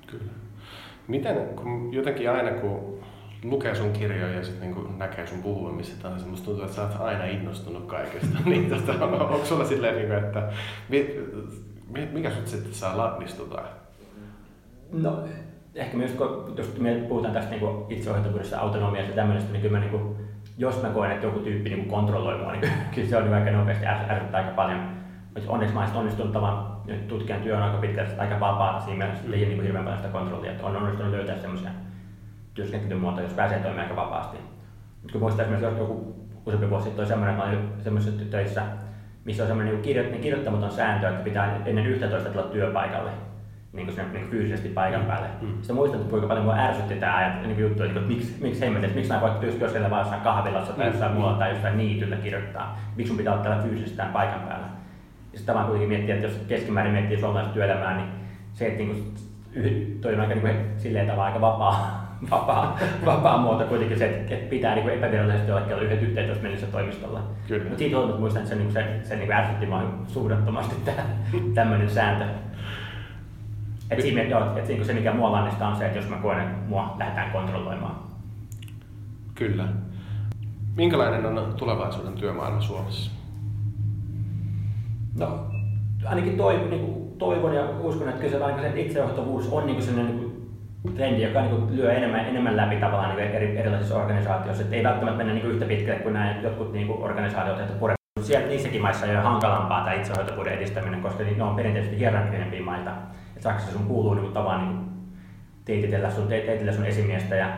Kyllä. 0.06 0.32
Miten, 1.08 1.36
kun 1.36 1.94
jotenkin 1.94 2.30
aina 2.30 2.50
kun 2.50 3.02
lukee 3.44 3.74
sun 3.74 3.92
kirjoja 3.92 4.34
ja 4.34 4.44
sitten 4.44 4.70
niin 4.70 4.98
näkee 4.98 5.26
sun 5.26 5.42
puhuvan 5.42 5.74
missä 5.74 6.02
tahansa, 6.02 6.26
musta 6.26 6.44
tuntuu, 6.44 6.64
että 6.64 6.76
sä 6.76 6.82
oot 6.82 7.00
aina 7.00 7.24
innostunut 7.24 7.86
kaikesta. 7.86 8.38
niin 8.44 8.70
tota, 8.70 9.04
onko 9.04 9.44
sulla 9.44 9.64
silleen, 9.64 9.96
niin 9.96 10.06
kuin, 10.06 10.18
että 10.18 10.52
mikä 12.12 12.30
sut 12.30 12.46
sitten 12.46 12.74
saa 12.74 12.96
lannistutaan? 12.96 13.81
No, 14.92 15.24
ehkä 15.74 15.96
myös 15.96 16.12
kun, 16.12 16.54
jos 16.56 16.78
me 16.78 16.94
puhutaan 17.08 17.34
tästä 17.34 17.50
niin 17.50 17.62
itseohjautuvuudesta, 17.88 18.60
autonomiasta 18.60 19.10
ja 19.10 19.16
tämmöisestä, 19.16 19.52
niin 19.52 19.62
kyllä 19.62 19.78
mä, 19.78 19.84
niin 19.84 19.90
kuin, 19.90 20.16
jos 20.58 20.82
mä 20.82 20.88
koen, 20.88 21.10
että 21.10 21.26
joku 21.26 21.38
tyyppi 21.38 21.70
niin 21.70 21.88
kontrolloi 21.88 22.38
mua, 22.38 22.52
niin 22.52 22.72
kyllä 22.94 23.08
se 23.08 23.16
on 23.16 23.34
aika 23.34 23.50
nopeasti 23.50 23.86
ärsyttää 23.86 24.40
aika 24.40 24.52
paljon. 24.56 24.80
Mutta 25.34 25.50
onneksi 25.50 25.74
mä 25.74 25.80
olen 25.80 25.96
onnistunut 25.96 26.32
tavan, 26.32 26.66
tutkijan 27.08 27.40
työ 27.40 27.56
on 27.56 27.62
aika 27.62 27.78
pitkälti 27.78 28.12
aika 28.18 28.40
vapaata 28.40 28.80
siinä 28.80 28.98
mielessä, 28.98 29.24
että 29.24 29.36
ei 29.36 29.46
niin 29.46 29.62
hirveän 29.62 29.84
paljon 29.84 30.02
sitä 30.02 30.12
kontrollia, 30.12 30.50
että 30.50 30.66
on 30.66 30.76
onnistunut 30.76 31.12
löytää 31.12 31.38
semmoisia 31.38 31.70
työskentelymuotoja, 32.54 33.26
jos 33.26 33.34
pääsee 33.34 33.58
toimimaan 33.58 33.88
aika 33.88 34.02
vapaasti. 34.02 34.36
Mutta 35.02 35.12
kun 35.12 35.20
muistaa 35.20 35.42
esimerkiksi 35.42 35.80
joku 35.80 36.14
useampi 36.46 36.70
vuosi 36.70 36.84
sitten 36.84 37.02
oli 37.02 37.08
semmoinen, 37.08 37.34
että 37.34 37.46
mä 37.46 37.52
olin 37.52 37.82
semmoisessa 37.82 38.24
töissä, 38.30 38.62
missä 39.24 39.42
on 39.42 39.48
semmoinen 39.48 39.82
niin 39.82 40.10
niin 40.10 40.20
kirjoittamaton 40.20 40.70
sääntö, 40.70 41.08
että 41.08 41.24
pitää 41.24 41.60
ennen 41.66 41.86
11 41.86 42.30
tulla 42.30 42.46
työpaikalle 42.46 43.10
niin 43.72 43.86
kuin 43.86 43.96
sinne, 43.96 44.12
niin 44.12 44.22
kuin 44.22 44.30
fyysisesti 44.30 44.68
paikan 44.68 45.04
päälle. 45.04 45.26
Mm. 45.40 45.54
Sitten 45.54 45.76
muistan, 45.76 46.00
että 46.00 46.10
kuinka 46.10 46.28
paljon 46.28 46.44
mua 46.44 46.54
ärsytti 46.54 46.94
tämä 46.94 47.40
niin 47.42 47.54
kuin 47.54 47.62
juttu, 47.62 47.82
että, 47.82 48.00
niin 48.00 48.08
miksi, 48.08 48.36
miksi 48.40 48.60
hemmetit, 48.60 48.94
miksi 48.94 49.12
mä 49.12 49.20
voit 49.20 49.40
työskennellä 49.40 49.90
vain 49.90 50.00
jossain 50.00 50.22
kahvilassa 50.22 50.72
tai 50.72 50.86
mm. 50.86 50.92
jossain 50.92 51.12
muualla 51.12 51.38
tai 51.38 51.50
jossain 51.50 51.78
niityllä 51.78 52.16
kirjoittaa. 52.16 52.80
Miksi 52.96 53.08
sun 53.08 53.16
pitää 53.16 53.32
olla 53.32 53.42
täällä 53.42 53.62
fyysisesti 53.62 54.02
paikan 54.12 54.40
päällä. 54.40 54.66
Ja 55.32 55.38
sitten 55.38 55.54
vaan 55.54 55.66
kuitenkin 55.66 55.88
miettiä, 55.88 56.14
että 56.14 56.26
jos 56.26 56.36
keskimäärin 56.48 56.92
miettii 56.92 57.20
suomalaista 57.20 57.54
työelämää, 57.54 57.96
niin 57.96 58.08
se, 58.52 58.66
että 58.66 58.78
niin 58.78 58.88
kuin, 58.88 59.98
toi 60.00 60.14
on 60.14 60.20
aika 60.20 60.34
niin 60.34 60.40
kuin, 60.40 60.56
silleen 60.76 61.06
tavalla 61.06 61.24
aika 61.24 61.40
vapaa, 61.40 62.02
vapaa, 62.30 62.78
vapaa 63.06 63.38
muoto 63.38 63.64
kuitenkin 63.64 63.98
se, 63.98 64.06
että 64.06 64.50
pitää 64.50 64.74
niin 64.74 64.88
epävirallisesti 64.88 65.52
olla 65.52 65.66
kello 65.66 65.82
11 65.82 66.42
mennessä 66.42 66.66
toimistolla. 66.66 67.20
Mutta 67.62 67.78
siitä 67.78 67.96
huolimatta 67.96 68.20
muistan, 68.20 68.42
että 68.42 68.54
se, 68.54 68.60
niin 68.60 68.72
se, 68.72 69.00
se 69.02 69.16
niin 69.16 69.32
ärsytti 69.32 69.66
mua 69.66 69.82
suunnattomasti 70.06 70.74
tämmöinen 71.54 71.90
sääntö. 71.90 72.24
Et 73.92 74.02
siinä, 74.02 74.22
joo, 74.22 74.56
et 74.56 74.66
siinä 74.66 74.84
se, 74.84 74.92
mikä 74.92 75.12
mua 75.12 75.32
lannistaa, 75.32 75.68
on 75.68 75.76
se, 75.76 75.86
että 75.86 75.98
jos 75.98 76.08
mä 76.08 76.16
koen, 76.16 76.40
että 76.40 76.56
mua 76.68 76.96
lähdetään 76.98 77.32
kontrolloimaan. 77.32 77.96
Kyllä. 79.34 79.64
Minkälainen 80.76 81.26
on 81.26 81.54
tulevaisuuden 81.56 82.12
työmaailma 82.12 82.60
Suomessa? 82.60 83.10
No, 85.18 85.46
ainakin 86.04 86.36
toi, 86.36 86.58
niin 86.58 86.80
kuin, 86.80 87.18
toivon 87.18 87.54
ja 87.54 87.64
uskon, 87.80 88.08
että 88.08 88.20
kyllä 88.20 88.38
se, 88.38 88.44
ainakin 88.44 88.72
se 88.72 88.80
itseohjautuvuus 88.80 89.48
on 89.48 89.66
niin 89.66 89.82
sellainen 89.82 90.16
niin 90.16 90.32
kuin, 90.82 90.94
trendi, 90.94 91.22
joka 91.22 91.40
niin 91.40 91.50
kuin, 91.50 91.76
lyö 91.76 91.92
enemmän, 91.92 92.26
enemmän 92.26 92.56
läpi 92.56 92.76
tavallaan 92.76 93.16
niin 93.16 93.30
eri, 93.30 93.58
erilaisissa 93.58 93.98
organisaatioissa. 93.98 94.62
Että 94.62 94.76
ei 94.76 94.84
välttämättä 94.84 95.16
mennä 95.16 95.32
niin 95.32 95.42
kuin, 95.42 95.54
yhtä 95.54 95.66
pitkälle 95.66 96.00
kuin 96.00 96.12
nämä 96.12 96.40
jotkut 96.42 96.72
niin 96.72 96.86
kuin, 96.86 97.02
organisaatiot, 97.02 97.60
että 97.60 97.72
pure. 97.72 97.94
Siellä 98.20 98.48
niissäkin 98.48 98.82
maissa 98.82 99.06
on 99.06 99.22
hankalampaa 99.22 99.84
tämä 99.84 99.96
itsehoitavuuden 99.96 100.52
edistäminen, 100.52 101.02
koska 101.02 101.24
ne 101.36 101.42
on 101.42 101.56
perinteisesti 101.56 101.98
hierarkkisempia 101.98 102.62
maita. 102.62 102.90
Saksassa 103.42 103.72
sun 103.72 103.86
kuuluu 103.86 104.14
niin 104.14 104.32
tavallaan 104.32 104.68
niin 104.68 104.88
teititellä 105.64 106.10
sun, 106.10 106.28
teititellä 106.28 106.72
sun 106.72 106.84
esimiestä 106.84 107.36
ja 107.36 107.48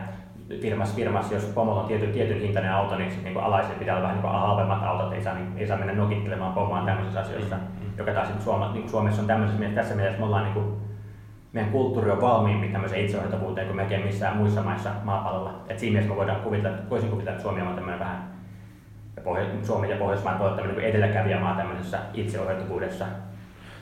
firmassa, 0.61 0.95
firmassa 0.95 1.33
jos 1.33 1.43
pomolla 1.43 1.81
on 1.81 1.87
tietyn, 1.87 2.11
tietyn 2.11 2.41
hintainen 2.41 2.71
auto, 2.71 2.97
niin, 2.97 3.23
niin 3.23 3.37
alaisen 3.37 3.75
pitää 3.75 3.95
olla 3.95 4.07
vähän 4.07 4.21
niin 4.21 4.31
halvemmat 4.31 4.83
autot, 4.83 5.13
ei 5.13 5.23
saa, 5.23 5.35
niin, 5.35 5.47
ei 5.57 5.67
saa 5.67 5.77
mennä 5.77 5.93
nokittelemaan 5.93 6.53
pomoaan 6.53 6.85
tämmöisissä 6.85 7.19
asioissa, 7.19 7.55
mm. 7.55 7.91
joka 7.97 8.11
taas 8.11 8.29
niin 8.29 8.41
Suoma, 8.41 8.73
niin 8.73 8.89
Suomessa 8.89 9.21
on 9.21 9.27
tämmöisessä 9.27 9.59
mielessä, 9.59 9.81
tässä 9.81 9.95
mielessä 9.95 10.19
me 10.19 10.25
ollaan 10.25 10.43
niin 10.43 10.53
kuin, 10.53 10.65
meidän 11.53 11.71
kulttuuri 11.71 12.11
on 12.11 12.21
valmiimpi 12.21 12.67
tämmöiseen 12.67 13.05
itseohjautuvuuteen 13.05 13.67
kuin 13.67 13.77
melkein 13.77 14.05
missään 14.05 14.37
muissa 14.37 14.63
maissa 14.63 14.89
maapallolla. 15.03 15.53
Et 15.69 15.79
siinä 15.79 15.91
mielessä 15.91 16.13
me 16.13 16.17
voidaan 16.17 16.41
kuvitella, 16.41 16.77
voisin 16.89 17.09
kuvitella, 17.09 17.31
että 17.31 17.43
Suomi 17.43 17.61
on 17.61 17.75
tämmöinen 17.75 17.99
vähän 17.99 18.35
ja 19.15 19.21
Pohjois- 19.21 19.67
Suomi 19.67 19.89
ja 19.89 19.97
Pohjoismaat 19.97 20.41
on 20.41 20.55
tämmöinen 20.55 20.75
niin 20.75 20.89
edelläkävijämaa 20.89 21.55
tämmöisessä 21.55 21.99
itseohjautuvuudessa. 22.13 23.05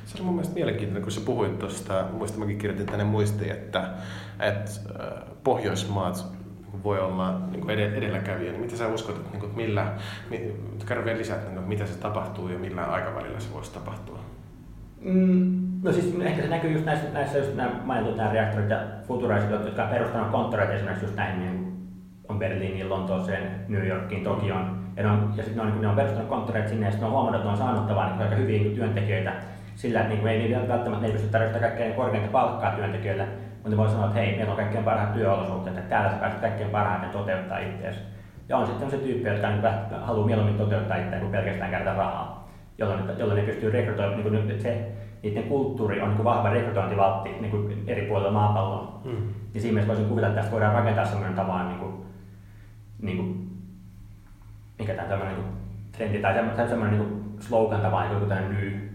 Se 0.05 0.17
on 0.19 0.25
mun 0.25 0.35
mielestä 0.35 0.55
mielenkiintoinen, 0.55 1.03
kun 1.03 1.11
sä 1.11 1.21
puhuit 1.25 1.59
tuosta, 1.59 2.05
muista 2.11 2.39
mäkin 2.39 2.57
kirjoitin 2.57 2.85
tänne 2.85 3.03
muistiin, 3.03 3.51
että, 3.51 3.89
että 4.39 4.71
Pohjoismaat 5.43 6.25
voi 6.83 6.99
olla 6.99 7.39
niin 7.51 7.69
edelläkävijä, 7.69 8.51
niin 8.51 8.61
mitä 8.61 8.77
sä 8.77 8.87
uskot, 8.87 9.15
että, 9.15 9.29
niin 9.31 9.39
kuin, 9.39 9.55
millä, 9.55 9.93
kerro 10.87 11.05
vielä 11.05 11.17
lisää, 11.17 11.37
että, 11.37 11.61
mitä 11.61 11.85
se 11.85 11.99
tapahtuu 11.99 12.49
ja 12.49 12.59
millä 12.59 12.83
aikavälillä 12.83 13.39
se 13.39 13.53
voisi 13.53 13.73
tapahtua? 13.73 14.19
Mm, 15.01 15.61
no 15.83 15.91
siis 15.91 16.15
ehkä 16.21 16.41
se 16.41 16.47
näkyy 16.47 16.71
just 16.71 16.85
näissä, 16.85 17.07
näissä 17.13 17.37
just 17.37 17.55
nämä 17.55 17.71
mainitut 17.85 18.17
nämä 18.17 18.33
reaktorit 18.33 18.69
ja 18.69 18.79
futuraiset, 19.07 19.51
jotka 19.51 19.83
on 19.83 19.89
perustanut 19.89 20.31
konttoreita 20.31 20.73
esimerkiksi 20.73 21.05
just 21.05 21.15
näihin, 21.15 21.39
niin 21.39 21.73
on 22.29 22.39
Berliiniin, 22.39 22.89
Lontooseen, 22.89 23.51
New 23.67 23.87
Yorkiin, 23.87 24.23
Tokioon. 24.23 24.83
Ja, 24.97 25.03
ne 25.03 25.09
on, 25.09 25.33
ja 25.37 25.43
sitten 25.43 25.65
ne 25.65 25.71
on, 25.71 25.81
ne 25.81 25.87
on 25.87 25.95
perustanut 25.95 26.29
konttoreita 26.29 26.69
sinne 26.69 26.85
ja 26.85 26.91
sitten 26.91 27.07
on 27.07 27.13
huomannut, 27.13 27.35
että 27.35 27.47
ne 27.47 27.51
on 27.51 27.57
saanut 27.57 27.87
niin 27.87 27.97
aika 27.97 28.35
hyviä 28.35 28.59
niin 28.59 28.75
työntekijöitä 28.75 29.33
sillä, 29.75 30.01
että 30.01 30.13
niin 30.13 30.27
ei 30.27 30.67
välttämättä 30.67 31.01
ne 31.01 31.07
ei 31.07 31.13
pysty 31.13 31.29
tarjoamaan 31.29 31.61
kaikkein 31.61 31.93
korkeinta 31.93 32.31
palkkaa 32.31 32.71
työntekijöille, 32.71 33.27
mutta 33.63 33.77
voi 33.77 33.89
sanoa, 33.89 34.05
että 34.05 34.19
hei, 34.19 34.35
meillä 34.35 34.51
on 34.51 34.57
kaikkein 34.57 34.83
parhaat 34.83 35.13
työolosuhteet, 35.13 35.77
että 35.77 35.89
täällä 35.89 36.09
sä 36.11 36.17
pääset 36.17 36.39
kaikkein 36.39 36.69
parhaiten 36.69 37.09
toteuttaa 37.09 37.57
itseäsi. 37.57 37.99
Ja 38.49 38.57
on 38.57 38.67
sitten 38.67 38.91
se 38.91 38.97
tyyppi, 38.97 39.29
jotka 39.29 39.49
niin 39.49 39.61
haluaa 40.01 40.25
mieluummin 40.25 40.57
toteuttaa 40.57 40.97
itseään 40.97 41.21
kuin 41.21 41.31
pelkästään 41.31 41.71
kerätä 41.71 41.93
rahaa, 41.93 42.49
jolloin, 42.77 43.03
jolloin 43.17 43.39
ne 43.39 43.45
pystyy 43.45 43.71
rekrytoimaan, 43.71 44.23
niin 44.23 44.45
kuin 44.45 44.61
se, 44.61 44.91
niiden 45.23 45.43
kulttuuri 45.43 46.01
on 46.01 46.09
niin 46.09 46.23
vahva 46.23 46.49
rekrytointivaltti 46.49 47.29
niin 47.29 47.51
kuin 47.51 47.83
eri 47.87 48.01
puolilla 48.01 48.31
maapalloa. 48.31 49.01
Mm. 49.03 49.27
Ja 49.53 49.61
siinä 49.61 49.73
mielessä 49.73 49.87
voisin 49.87 50.05
kuvitella, 50.05 50.29
että 50.29 50.41
tästä 50.41 50.51
voidaan 50.51 50.73
rakentaa 50.73 51.05
sellainen 51.05 51.35
tavalla, 51.35 51.67
niin 51.67 51.79
kuin, 51.79 51.93
niin 53.01 53.17
kuin, 53.17 53.51
mikä 54.79 54.93
tämä 54.93 55.07
tämmöinen 55.07 55.35
niin 55.35 55.53
trendi 55.91 56.19
tai 56.19 56.67
semmoinen 56.67 56.99
niin 56.99 57.23
slogan 57.39 57.81
tavallaan, 57.81 58.09
niin 58.09 58.19
kuin 58.19 58.29
tämmöinen 58.29 58.61
new 58.61 58.92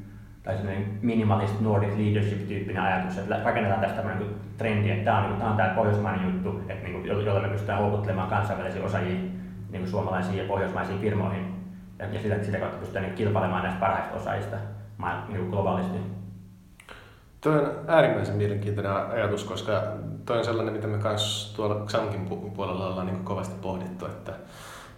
tai 0.49 0.57
semmoinen 0.57 0.99
minimalist 1.03 1.61
Nordic 1.61 1.97
leadership-tyyppinen 1.97 2.83
ajatus, 2.83 3.19
että 3.19 3.41
rakennetaan 3.45 3.81
tästä 3.81 3.97
tämmöinen 3.97 4.23
niin 4.23 4.41
trendi, 4.59 4.91
että 4.91 5.05
tämä 5.05 5.19
on, 5.19 5.25
niin 5.25 5.39
tämä 5.39 5.51
on 5.51 5.57
tämä 5.57 5.75
pohjoismainen 5.75 6.27
juttu, 6.27 6.61
että 6.69 6.85
niin 6.89 6.93
kuin, 6.93 7.07
jolla 7.27 7.41
me 7.41 7.49
pystytään 7.49 7.79
houkuttelemaan 7.79 8.29
kansainvälisiä 8.29 8.85
osaajia 8.85 9.15
niin 9.15 9.33
kuin 9.71 9.89
suomalaisiin 9.89 10.39
ja 10.39 10.45
pohjoismaisiin 10.45 11.01
firmoihin. 11.01 11.55
Ja, 11.99 12.07
ja 12.13 12.23
sitä, 12.23 12.45
sitä 12.45 12.59
kautta 12.59 12.79
pystytään 12.79 13.05
niin 13.05 13.15
kilpailemaan 13.15 13.63
näistä 13.63 13.81
parhaista 13.81 14.17
osaajista 14.17 14.57
niin 15.29 15.39
kuin 15.39 15.51
globaalisti. 15.51 15.99
Tuo 17.41 17.53
on 17.53 17.71
äärimmäisen 17.87 18.37
mielenkiintoinen 18.37 18.93
ajatus, 18.93 19.45
koska 19.45 19.83
tuo 20.27 20.37
on 20.37 20.45
sellainen, 20.45 20.75
mitä 20.75 20.87
me 20.87 20.97
myös 20.97 21.53
tuolla 21.57 21.87
Xamkin 21.87 22.27
puolella 22.57 22.87
ollaan 22.87 23.07
niin 23.07 23.25
kovasti 23.25 23.55
pohdittu, 23.63 24.07
että 24.07 24.33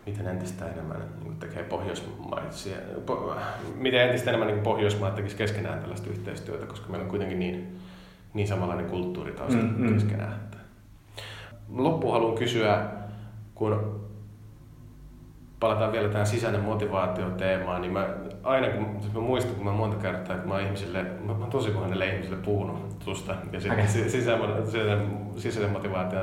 miten 0.06 0.26
entistä 0.26 0.68
enemmän 0.68 1.02
niin 1.22 1.36
tekee 1.36 1.62
pohjoismaisia, 1.62 2.76
po, 3.06 3.34
miten 3.74 4.00
entistä 4.00 4.30
enemmän 4.30 4.48
niin 4.48 4.62
Pohjoismaat 4.62 5.14
tekisi 5.14 5.36
keskenään 5.36 5.78
tällaista 5.78 6.10
yhteistyötä, 6.10 6.66
koska 6.66 6.88
meillä 6.88 7.04
on 7.04 7.10
kuitenkin 7.10 7.38
niin, 7.38 7.78
niin 8.34 8.48
samanlainen 8.48 8.86
kulttuuri 8.86 9.32
taas 9.32 9.52
mm, 9.52 9.74
mm. 9.76 9.94
keskenään. 9.94 10.40
Loppuun 11.68 12.12
haluan 12.12 12.34
kysyä, 12.34 12.84
kun 13.54 14.00
palataan 15.60 15.92
vielä 15.92 16.08
tähän 16.08 16.26
sisäinen 16.26 16.60
motivaatio-teemaan, 16.60 17.80
niin 17.80 17.92
mä 17.92 18.08
aina 18.42 18.68
kun 18.68 19.00
mä 19.14 19.20
muistan, 19.20 19.54
kun 19.54 19.64
mä 19.64 19.72
monta 19.72 19.96
kertaa, 19.96 20.36
että 20.36 20.48
mä 20.48 20.54
oon 20.54 20.62
ihmisille, 20.62 21.02
mä, 21.02 21.32
mä 21.32 21.38
oon 21.38 21.50
tosi 21.50 21.70
monelle 21.70 22.06
ihmisille 22.06 22.36
puhunut 22.36 22.98
tuosta 22.98 23.36
ja 23.52 23.60
sitten 23.60 23.84
okay. 23.84 24.10
sisäinen, 24.10 24.64
sisäinen, 24.64 25.10
sisäinen 25.36 25.72
motivaatio 25.72 26.20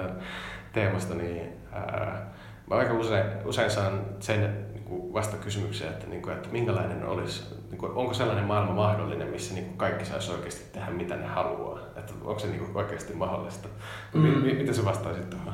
teemasta, 0.73 1.15
niin 1.15 1.41
ää, 1.71 2.27
mä 2.69 2.75
aika 2.75 2.93
usein, 2.93 3.25
usein 3.45 3.71
saan 3.71 3.99
sen 4.19 4.67
niin 4.73 4.83
kuin 4.83 5.13
vastakysymyksen, 5.13 5.87
että, 5.87 6.07
niin 6.07 6.21
kuin, 6.21 6.35
että 6.35 6.49
minkälainen 6.51 7.05
olisi, 7.05 7.55
niin 7.69 7.77
kuin, 7.77 7.91
onko 7.91 8.13
sellainen 8.13 8.45
maailma 8.45 8.73
mahdollinen, 8.73 9.27
missä 9.27 9.53
niin 9.53 9.65
kuin 9.65 9.77
kaikki 9.77 10.05
saisi 10.05 10.31
oikeasti 10.31 10.73
tehdä 10.73 10.91
mitä 10.91 11.15
ne 11.15 11.25
haluaa, 11.25 11.79
että 11.95 12.13
onko 12.23 12.39
se 12.39 12.47
niin 12.47 12.59
kuin 12.59 12.77
oikeasti 12.77 13.13
mahdollista. 13.13 13.67
Mm. 14.13 14.21
M- 14.21 14.43
miten 14.43 14.75
se 14.75 14.85
vastaisit 14.85 15.29
tuohon? 15.29 15.53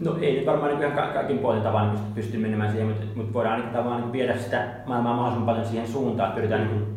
No 0.00 0.18
ei 0.20 0.36
nyt 0.36 0.46
varmaan 0.46 0.78
niin 0.78 0.92
ihan 0.92 1.12
kaikin 1.12 1.38
puolin 1.38 1.62
tavalla 1.62 1.90
pysty, 1.90 2.06
pysty 2.14 2.38
menemään 2.38 2.70
siihen, 2.70 2.88
mutta, 2.88 3.04
mutta 3.14 3.32
voidaan 3.32 3.60
niin 3.60 3.70
tavallaan 3.70 4.00
niin 4.00 4.12
viedä 4.12 4.36
sitä 4.36 4.68
maailmaa 4.86 5.14
mahdollisimman 5.14 5.46
paljon 5.46 5.66
siihen 5.66 5.88
suuntaan, 5.88 6.28
että 6.28 6.36
pyritään 6.36 6.60
niin 6.60 6.78
kuin, 6.78 6.96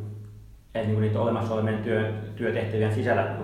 että 0.76 0.88
niin 0.88 1.02
niitä 1.02 1.20
olemassa 1.20 1.54
olevien 1.54 1.84
työ, 1.84 2.14
työtehtävien 2.36 2.94
sisällä 2.94 3.36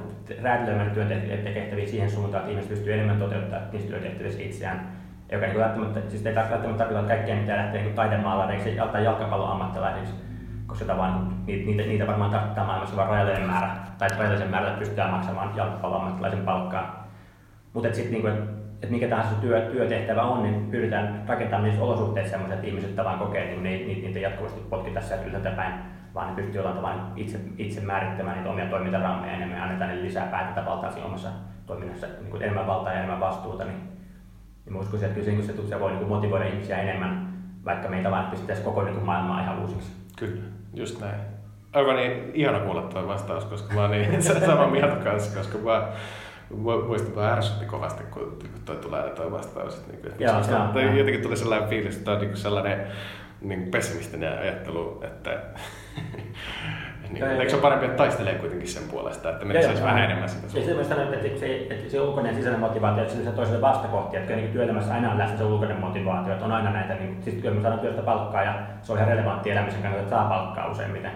räätälöimään 0.42 0.92
työtehtäviä 0.92 1.88
siihen 1.88 2.12
suuntaan, 2.12 2.42
että 2.42 2.52
ihmiset 2.52 2.70
pystyy 2.70 2.94
enemmän 2.94 3.20
toteuttamaan 3.20 3.72
niissä 3.72 3.90
työtehtävissä 3.90 4.42
itseään 4.42 5.03
joka 5.34 5.46
niin 5.46 5.60
välttämättä, 5.60 6.00
siis 6.08 6.26
ei 6.26 6.36
välttämättä 6.36 6.78
tarkoita, 6.78 7.00
että 7.00 7.14
kaikkien 7.14 7.40
pitää 7.40 7.58
lähteä 7.58 7.82
niin 7.82 7.94
taidemaalareiksi 7.94 8.78
tai 8.92 9.04
jalkapallon 9.04 9.52
ammattilaisiksi, 9.52 10.16
koska 10.68 10.98
vaan, 10.98 11.34
niitä, 11.46 11.66
niitä, 11.66 11.84
niitä 11.84 12.08
varmaan 12.08 12.32
tarkoittaa 12.32 12.66
maailmassa 12.66 12.96
vain 12.96 13.10
rajallinen 13.10 13.48
määrä, 13.48 13.70
tai 13.98 14.10
rajallisen 14.18 14.50
määrä 14.50 14.78
pystytään 14.80 15.12
maksamaan 15.12 15.52
jalkapallon 15.56 16.02
ammattilaisen 16.02 16.46
palkkaa. 16.46 17.08
Mutta 17.74 17.94
sitten 17.94 18.12
niinku, 18.12 18.28
että 18.28 18.54
et 18.84 18.90
mikä 18.90 19.08
tahansa 19.08 19.36
työ, 19.36 19.62
työtehtävä 19.62 20.22
on, 20.22 20.44
niin 20.44 20.68
pyritään 20.72 21.24
rakentamaan 21.28 21.64
niissä 21.64 21.84
olosuhteissa 21.84 22.32
sellaiset, 22.32 22.56
että 22.56 22.68
ihmiset 22.68 22.96
tavallaan 22.96 23.28
kokee, 23.28 23.46
niin 23.46 23.64
niitä, 23.64 23.86
niitä, 23.86 24.02
niitä 24.02 24.20
jatkuvasti 24.20 24.62
potki 24.70 24.92
tässä 24.92 25.16
ylhäältä 25.16 25.50
päin, 25.50 25.74
vaan 26.14 26.28
ne 26.28 26.36
pystyy 26.36 26.56
jollain 26.56 26.76
tavalla 26.76 27.12
itse, 27.16 27.40
itse 27.58 27.82
määrittämään 27.82 28.38
niitä 28.38 28.50
omia 28.50 28.66
toimintarammeja 28.66 29.34
enemmän 29.34 29.58
ja 29.58 29.64
annetaan 29.64 29.90
niille 29.90 30.06
lisää 30.06 30.26
päätäntävaltaa 30.26 30.92
siinä 30.92 31.08
omassa 31.08 31.30
toiminnassa, 31.66 32.08
niin 32.22 32.44
enemmän 32.44 32.68
valtaa 32.68 32.94
ja 32.94 33.00
enemmän 33.00 33.20
vastuuta, 33.20 33.64
niin 33.64 33.94
niin 34.66 34.76
uskoisin, 34.76 35.08
että 35.08 35.22
kyllä 35.22 35.44
se, 35.44 35.68
se 35.70 35.80
voi 35.80 35.92
niin 35.92 36.08
motivoida 36.08 36.46
ihmisiä 36.46 36.82
enemmän, 36.82 37.34
vaikka 37.66 37.90
meitä 37.90 38.12
vaan 38.12 38.30
pistettäisiin 38.30 38.66
koko 38.66 38.84
niin 38.84 39.06
maailmaa 39.06 39.42
ihan 39.42 39.60
uusiksi. 39.60 39.92
Kyllä, 40.20 40.42
just 40.74 41.00
näin. 41.00 41.20
Aivan 41.74 41.96
niin 41.96 42.32
ihana 42.34 42.60
kuulla 42.60 42.82
tuo 42.82 43.08
vastaus, 43.08 43.46
koska 43.46 43.74
mä 43.74 43.82
oon 43.82 43.92
niin 43.92 44.24
samaa 44.24 44.68
mieltä 44.68 44.96
kanssa, 44.96 45.38
koska 45.38 45.58
mä 45.58 45.88
muistan, 46.88 47.10
että 47.10 47.34
ärsytti 47.34 47.66
kovasti, 47.66 48.04
kun 48.04 48.40
toi 48.66 48.76
tulee 48.76 49.10
tuo 49.10 49.32
vastaus. 49.32 49.76
Että, 49.76 49.92
niin, 49.92 50.08
että, 50.08 50.24
Jaa, 50.24 50.42
jaa, 50.52 50.94
jotenkin 50.98 51.22
tuli 51.22 51.38
sellainen 51.38 51.70
fiilis, 51.70 51.98
että 51.98 52.12
on 52.12 52.22
niin 52.22 52.38
sellainen 52.38 52.88
niin 53.44 53.72
pessimistinen 53.72 54.40
ajattelu, 54.40 55.04
että 55.04 55.30
niin, 57.10 57.24
eikö 57.24 57.50
se 57.50 57.56
ole 57.56 57.62
parempi, 57.62 57.86
että 57.86 57.98
taistelee 57.98 58.36
kuitenkin 58.36 58.68
sen 58.68 58.84
puolesta, 58.92 59.30
että 59.30 59.46
menisi 59.46 59.68
siis 59.68 59.84
vähän 59.84 60.04
enemmän 60.04 60.30
sitä 60.30 60.42
suuntaan? 60.42 60.62
Ja 60.62 60.86
sitten 60.86 60.98
sanoin, 60.98 61.14
että 61.14 61.40
se, 61.40 61.68
että 61.70 61.92
se 61.92 62.02
ulkoinen 62.02 62.30
ja 62.30 62.36
sisäinen 62.36 62.60
motivaatio, 62.60 63.04
että 63.04 63.16
se 63.16 63.32
toiselle 63.32 63.62
vastakohtia, 63.62 64.20
että 64.20 64.36
niin 64.36 64.52
työelämässä 64.52 64.94
aina 64.94 65.12
on 65.12 65.18
läsnä 65.18 65.38
se 65.38 65.44
ulkoinen 65.44 65.80
motivaatio, 65.80 66.34
että 66.34 66.46
on 66.46 66.52
aina 66.52 66.72
näitä, 66.72 66.94
niin, 66.94 67.24
siis 67.24 67.36
kyllä 67.36 67.56
me 67.56 67.62
saadaan 67.62 67.82
työstä 67.82 68.02
palkkaa 68.02 68.44
ja 68.44 68.60
se 68.82 68.92
on 68.92 68.98
ihan 68.98 69.10
relevantti 69.10 69.52
elämisen 69.52 69.82
kannalta, 69.82 70.04
että 70.04 70.16
saa 70.16 70.30
palkkaa 70.30 70.72
useimmiten. 70.72 71.12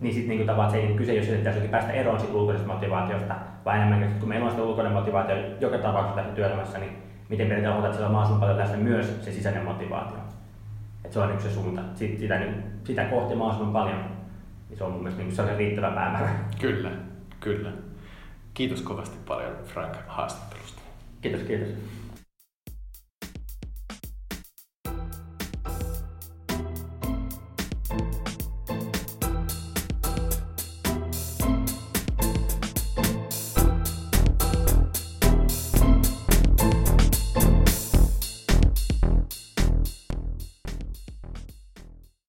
Niin 0.00 0.14
sitten 0.14 0.36
niin 0.36 0.46
tavallaan 0.46 0.70
se 0.70 0.76
ei 0.76 0.94
kyse, 0.94 1.14
jos 1.14 1.26
pitäisi 1.26 1.68
päästä 1.68 1.92
eroon 1.92 2.20
siitä 2.20 2.34
ulkoisesta 2.34 2.72
motivaatiosta, 2.72 3.34
vaan 3.64 3.76
enemmänkin, 3.76 4.20
kun 4.20 4.28
meillä 4.28 4.44
on 4.44 4.50
sitä 4.50 4.62
ulkoinen 4.62 4.92
motivaatio 4.92 5.36
joka 5.60 5.78
tapauksessa 5.78 6.16
tässä 6.16 6.34
työelämässä, 6.34 6.78
niin 6.78 7.02
miten 7.28 7.46
meidän 7.46 7.72
huolta, 7.72 7.86
että 7.86 7.96
siellä 7.96 8.08
on 8.08 8.12
mahdollisimman 8.12 8.40
paljon 8.40 8.58
läsnä 8.58 8.76
myös 8.76 9.24
se 9.24 9.32
sisäinen 9.32 9.64
motivaatio. 9.64 10.27
Että 11.04 11.14
se 11.14 11.20
on 11.20 11.34
yksi 11.34 11.48
se 11.48 11.54
suunta. 11.54 11.82
Sitä, 11.94 12.20
sitä, 12.20 12.40
sitä 12.84 13.04
kohti 13.04 13.34
mahdollisimman 13.34 13.72
paljon 13.72 14.18
se 14.78 14.84
on 14.84 14.92
mun 14.92 15.02
mielestä 15.02 15.22
niin 15.22 15.34
sellainen 15.34 15.58
riittävä 15.58 15.90
päämäärä. 15.90 16.30
Kyllä, 16.60 16.90
kyllä. 17.40 17.72
Kiitos 18.54 18.82
kovasti 18.82 19.16
paljon 19.26 19.52
Frank 19.64 19.96
haastattelusta. 20.06 20.82
Kiitos, 21.22 21.42
kiitos. 21.42 21.68